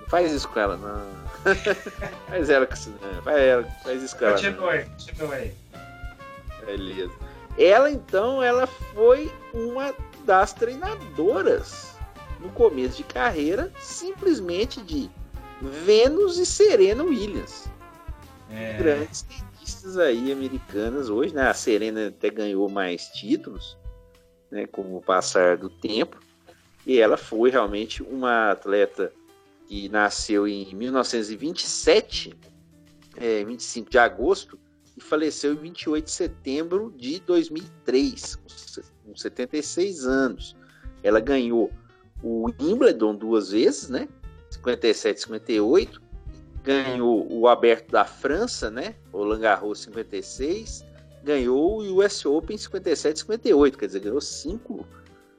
[0.00, 1.24] Não faz isso com ela, não.
[2.30, 3.22] faz ela com isso, não.
[3.22, 4.34] Faz, ela, faz isso com ela.
[4.34, 5.54] Continue, continue.
[6.64, 7.12] Beleza.
[7.58, 9.92] Ela então, ela foi uma
[10.24, 11.93] das treinadoras
[12.44, 15.10] no começo de carreira, simplesmente de
[15.60, 17.66] Venus e Serena Williams.
[18.50, 18.74] É.
[18.74, 21.48] Grandes tenistas aí americanas hoje, né?
[21.48, 23.78] A Serena até ganhou mais títulos,
[24.50, 24.66] né?
[24.66, 26.20] Com o passar do tempo.
[26.86, 29.10] E ela foi realmente uma atleta
[29.66, 32.34] que nasceu em 1927,
[33.16, 34.58] é, 25 de agosto,
[34.94, 40.54] e faleceu em 28 de setembro de 2003, com 76 anos.
[41.02, 41.72] Ela ganhou
[42.24, 44.08] o Wimbledon duas vezes, né?
[44.50, 46.02] 57 e 58.
[46.62, 48.94] Ganhou o Aberto da França, né?
[49.12, 50.82] Roland Garros 56.
[51.22, 53.78] Ganhou o US Open 57 e 58.
[53.78, 54.86] Quer dizer, ganhou cinco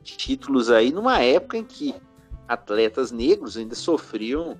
[0.03, 1.95] títulos aí numa época em que
[2.47, 4.55] atletas negros ainda sofriam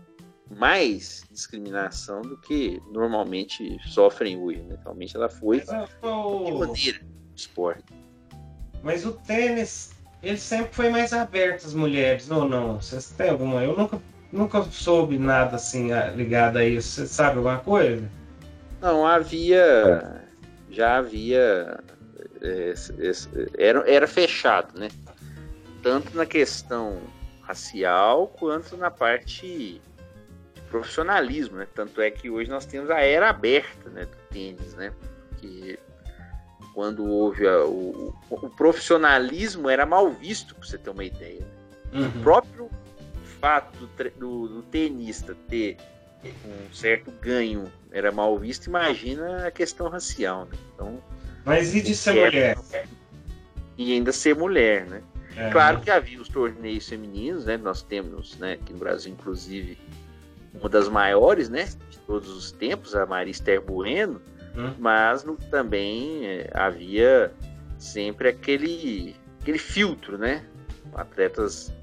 [0.49, 4.61] mais discriminação do que normalmente sofrem hoje.
[4.61, 4.79] Né?
[4.83, 7.93] Realmente ela foi pioneira no esporte.
[8.81, 9.91] Mas o tênis,
[10.25, 12.81] ele sempre foi mais aberto às mulheres, ou não?
[12.81, 13.63] Vocês têm alguma?
[13.63, 16.89] Eu nunca, nunca soube nada assim ligado a isso.
[16.89, 18.09] Você sabe alguma coisa?
[18.81, 20.23] Não, havia.
[20.71, 21.79] Já havia.
[22.41, 22.73] É,
[23.55, 24.87] era, era fechado, né?
[25.83, 26.97] Tanto na questão
[27.43, 29.79] racial quanto na parte
[30.71, 31.67] profissionalismo, né?
[31.75, 34.91] Tanto é que hoje nós temos a era aberta né, do tênis, né?
[35.37, 35.77] Que
[36.75, 41.47] quando houve a, o, o, profissionalismo era mal visto, para você ter uma ideia.
[41.93, 42.07] Uhum.
[42.07, 42.69] O próprio
[43.39, 45.77] fato do, do, do, tenista ter
[46.23, 50.57] um certo ganho era mal visto, imagina a questão racial, né?
[50.73, 51.01] Então,
[51.45, 52.57] Mas e de ser é, mulher?
[53.77, 55.01] E ainda ser mulher, né?
[55.37, 57.55] É, claro que havia os torneios femininos, né?
[57.55, 59.77] Nós temos, né, aqui no Brasil, inclusive,
[60.53, 64.21] uma das maiores, né, de todos os tempos, a Marista Bueno,
[64.55, 64.73] hum.
[64.79, 67.31] mas no, também é, havia
[67.77, 70.45] sempre aquele, aquele filtro, né,
[70.93, 71.73] atletas,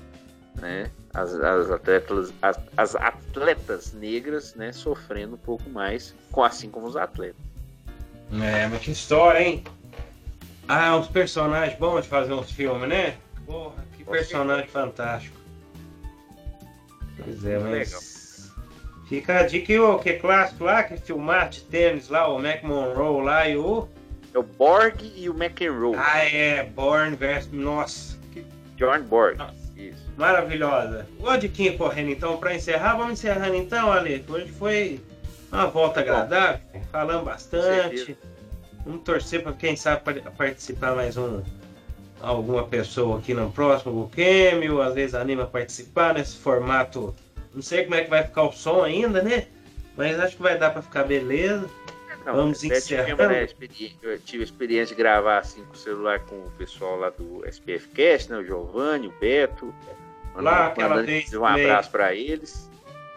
[0.61, 6.71] né, as, as atletas, as, as, atletas negras, né, sofrendo um pouco mais, com assim
[6.71, 7.41] como os atletas.
[8.33, 9.65] É, mas que história, hein?
[10.67, 13.19] Ah, uns personagens bons de fazer uns filmes, né?
[13.45, 15.37] Porra, que personagem fantástico.
[17.23, 17.73] Pois é, mas...
[17.91, 18.12] Legal.
[19.13, 22.63] Fica a dica e o que clássico lá, que filmar de tênis lá, o Mac
[22.63, 23.87] Monroe lá e o.
[24.33, 25.95] É o Borg e o McEnroe.
[25.99, 27.53] Ah, é, Born versus.
[27.53, 28.17] Nossa.
[28.33, 28.43] Que...
[28.79, 29.39] John Borg.
[29.77, 30.03] Isso.
[30.17, 31.07] Maravilhosa.
[31.19, 34.25] O diquinha correndo então, para encerrar, vamos encerrando então, Ale.
[34.27, 34.99] Hoje foi
[35.53, 36.61] uma volta agradável,
[36.91, 38.17] falamos bastante.
[38.87, 41.43] Vamos torcer para quem sabe participar mais um
[42.23, 44.11] alguma pessoa aqui no próximo
[44.73, 47.15] ou às vezes anima a participar nesse formato.
[47.55, 49.47] Não sei como é que vai ficar o som ainda, né?
[49.97, 51.69] Mas acho que vai dar para ficar beleza.
[52.25, 53.29] Não, Vamos encerrando.
[53.29, 53.49] Né,
[54.03, 57.45] eu tive a experiência de gravar assim com o celular com o pessoal lá do
[57.47, 58.39] SPF Cast, né?
[58.39, 59.75] O Giovanni, o Beto.
[60.35, 61.35] Lá, aquela vez.
[61.35, 62.71] Um abraço para eles.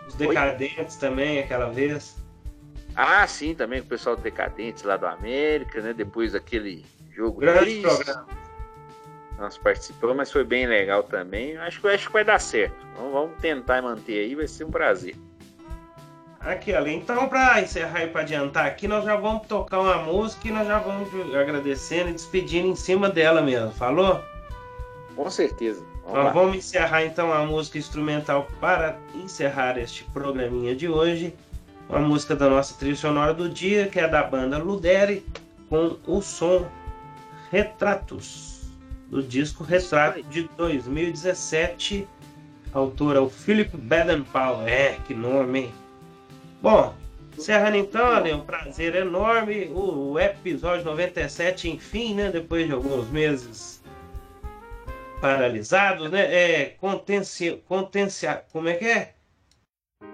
[0.07, 0.99] Os Decadentes Oi?
[0.99, 2.17] também, aquela vez.
[2.95, 5.93] Ah, sim, também com o pessoal do Decadentes lá do América, né?
[5.93, 7.39] Depois daquele jogo.
[7.41, 8.27] Grande programa.
[9.37, 11.57] Nós participamos, mas foi bem legal também.
[11.57, 12.75] Acho que, acho que vai dar certo.
[12.95, 15.15] Vamos, vamos tentar manter aí, vai ser um prazer.
[16.39, 16.93] Aqui, ali.
[16.93, 20.67] Então, para encerrar e para adiantar aqui, nós já vamos tocar uma música e nós
[20.67, 23.71] já vamos agradecendo e despedindo em cima dela mesmo.
[23.71, 24.23] Falou?
[25.15, 25.83] Com certeza.
[26.03, 31.33] Vamos, nós vamos encerrar então a música instrumental para encerrar este programinha de hoje.
[31.89, 35.25] Uma música da nossa trilha sonora do dia, que é da banda Ludere,
[35.67, 36.67] com o som
[37.51, 38.44] Retratos,
[39.15, 42.05] do disco Retrato de 2017.
[42.73, 44.67] Autor é o Philip Baden-Powell.
[44.67, 45.73] É, que nome, hein?
[46.61, 46.93] Bom,
[47.37, 49.71] encerrando então, Ale, um prazer enorme.
[49.73, 52.29] O episódio 97, enfim, né?
[52.29, 53.81] Depois de alguns meses
[55.21, 56.21] paralisados, né?
[56.33, 57.63] É contenci...
[57.69, 58.43] contencia...
[58.51, 59.13] Como é que é?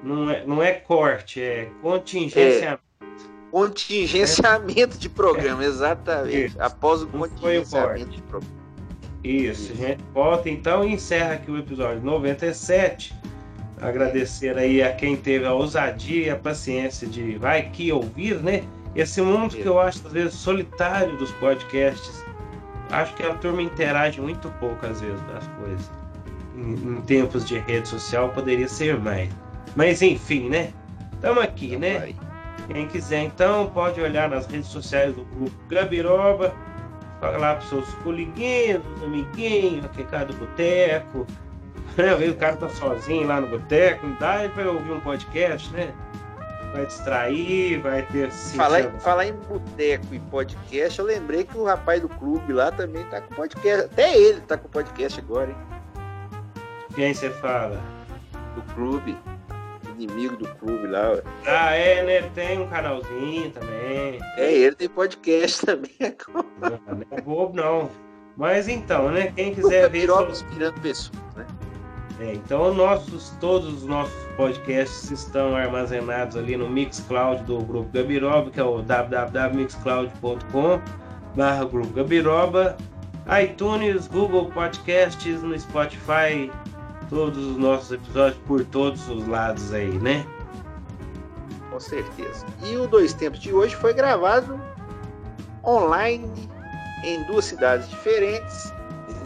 [0.04, 2.84] Não é, não é corte, é contingenciamento.
[3.02, 3.06] É,
[3.50, 6.46] contingenciamento de programa, exatamente.
[6.46, 6.62] Isso.
[6.62, 8.61] Após o contingenciamento de programa.
[9.24, 13.14] Isso, a gente volta então e encerra aqui o episódio 97
[13.82, 18.64] agradecer aí a quem teve a ousadia e a paciência de vai que ouvir, né?
[18.96, 22.24] Esse mundo que eu acho às vezes solitário dos podcasts.
[22.92, 25.92] Acho que a turma interage muito pouco às vezes das coisas.
[26.56, 29.30] Em, em tempos de rede social poderia ser mais.
[29.76, 30.72] Mas enfim, né?
[31.14, 32.14] Estamos aqui, né?
[32.72, 36.54] Quem quiser então pode olhar nas redes sociais do grupo Gabiroba,
[37.22, 41.28] falar para seus coleguinhas, amiguinhos, aqui é do boteco,
[41.96, 42.14] né?
[42.30, 45.94] O cara tá sozinho lá no boteco, dá vai ouvir um podcast, né?
[46.74, 48.32] Vai distrair, vai ter.
[48.32, 52.72] Falar, em, falar em boteco e podcast, eu lembrei que o rapaz do clube lá
[52.72, 53.86] também tá com podcast.
[53.86, 55.58] Até ele tá com podcast agora, hein?
[56.96, 57.80] Quem você fala?
[58.56, 59.18] Do clube.
[60.02, 61.22] Inimigo do clube lá.
[61.46, 62.30] Ah, é, né?
[62.34, 64.20] Tem um canalzinho também.
[64.38, 66.48] É, ele tem podcast também agora.
[66.62, 67.90] Não, não é bobo, não.
[68.38, 69.32] Mas então, né?
[69.36, 70.10] Quem quiser ver.
[70.10, 71.46] Inspirando pessoas, né?
[72.20, 78.52] É, então nossos, todos os nossos podcasts estão armazenados ali no Mixcloud do Grupo Gabiroba,
[78.52, 80.80] que é o www.mixcloud.com
[81.36, 82.78] barra Grupo Gabiroba,
[83.42, 86.52] iTunes, Google Podcasts, no Spotify,
[87.12, 90.26] todos os nossos episódios por todos os lados aí, né?
[91.70, 92.46] Com certeza.
[92.64, 94.60] E o Dois Tempos de hoje foi gravado
[95.64, 96.50] online
[97.04, 98.74] em duas cidades diferentes,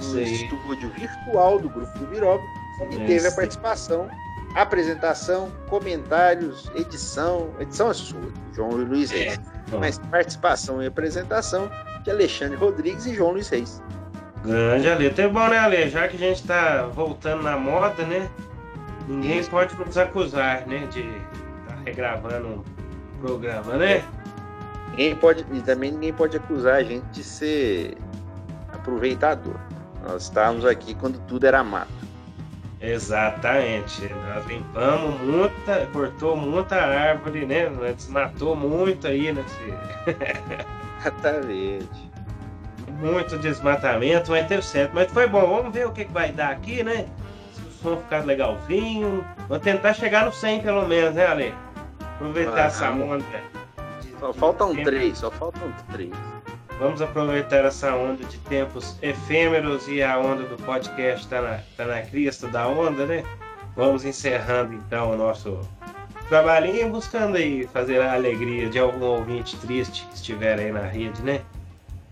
[0.02, 2.44] no estúdio virtual do Grupo Gabiroba
[2.92, 4.10] e teve a participação,
[4.56, 8.20] apresentação, comentários, edição, edição é sua,
[8.54, 9.40] João Luiz Reis,
[9.72, 9.78] é.
[9.78, 11.70] mas participação e apresentação
[12.04, 13.82] de Alexandre Rodrigues e João Luiz Reis.
[14.46, 18.30] Grande Ale, até bom né Ale, já que a gente está voltando na moda, né?
[19.08, 22.64] Ninguém pode nos acusar, né, de estar tá regravando um
[23.20, 24.04] programa, né?
[24.92, 27.98] Ninguém pode, e também ninguém pode acusar a gente de ser
[28.72, 29.56] aproveitador.
[30.04, 31.92] Nós estávamos aqui quando tudo era mato.
[32.80, 34.08] Exatamente.
[34.28, 37.68] Nós limpamos muita, cortou muita árvore, né?
[37.96, 39.74] Desmatou muito aí nesse.
[41.02, 42.15] Exatamente.
[42.92, 44.92] Muito desmatamento, mas deu certo.
[44.94, 47.06] Mas foi bom, vamos ver o que, que vai dar aqui, né?
[47.54, 49.26] Se o som ficar legalzinho.
[49.48, 51.54] Vou tentar chegar no 100 pelo menos, né, Ale?
[52.16, 53.26] Aproveitar ah, essa onda.
[54.20, 56.12] Só faltam três, só faltam três.
[56.80, 61.86] Vamos aproveitar essa onda de tempos efêmeros e a onda do podcast está na, tá
[61.86, 63.24] na crista da onda, né?
[63.76, 65.60] Vamos encerrando então o nosso
[66.28, 71.22] trabalhinho, buscando aí fazer a alegria de algum ouvinte triste que estiver aí na rede,
[71.22, 71.42] né?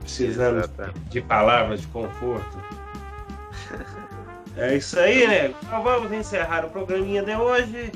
[0.03, 0.99] Precisando Exatamente.
[1.09, 2.57] de palavras de conforto.
[4.55, 5.53] É isso aí, né?
[5.63, 7.91] Então vamos encerrar o programinha de hoje.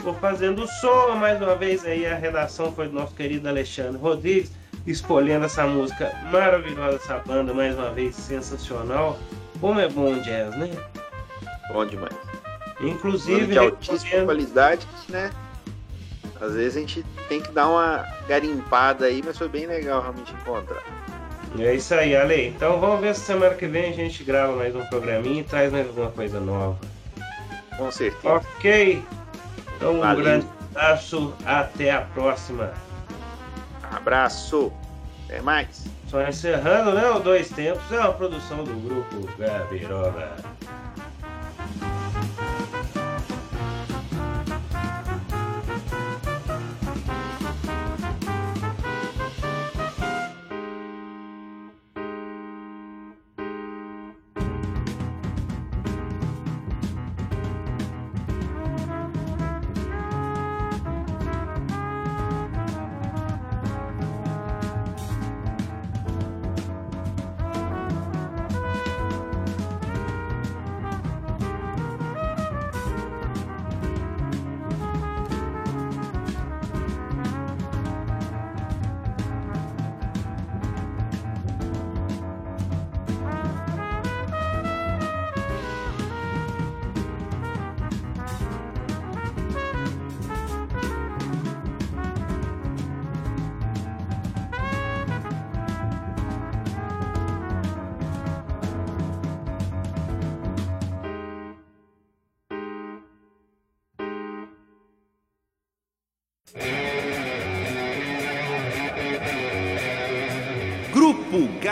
[0.00, 3.98] Vou fazendo o som, mais uma vez aí a redação foi do nosso querido Alexandre
[3.98, 4.52] Rodrigues
[4.86, 9.18] escolhendo essa música maravilhosa, essa banda, mais uma vez sensacional.
[9.60, 10.70] Como é bom jazz, né?
[11.72, 12.14] Bom demais.
[12.80, 13.46] Inclusive.
[13.46, 15.30] De altíssima qualidade, né?
[16.40, 20.32] Às vezes a gente tem que dar uma garimpada aí, mas foi bem legal realmente
[20.32, 20.82] encontrar.
[21.58, 22.48] É isso aí, Ale.
[22.48, 25.70] Então vamos ver se semana que vem a gente grava mais um programinha e traz
[25.70, 26.78] mais alguma coisa nova.
[27.76, 28.34] Com certeza.
[28.34, 29.02] Ok.
[29.76, 30.22] Então um Valeu.
[30.24, 31.34] grande abraço.
[31.44, 32.72] Até a próxima.
[33.82, 34.72] Abraço.
[35.26, 35.86] Até mais.
[36.08, 37.08] Só encerrando, né?
[37.10, 40.36] O Dois Tempos é uma produção do grupo Gabiroba.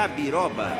[0.00, 0.79] Gabiroba.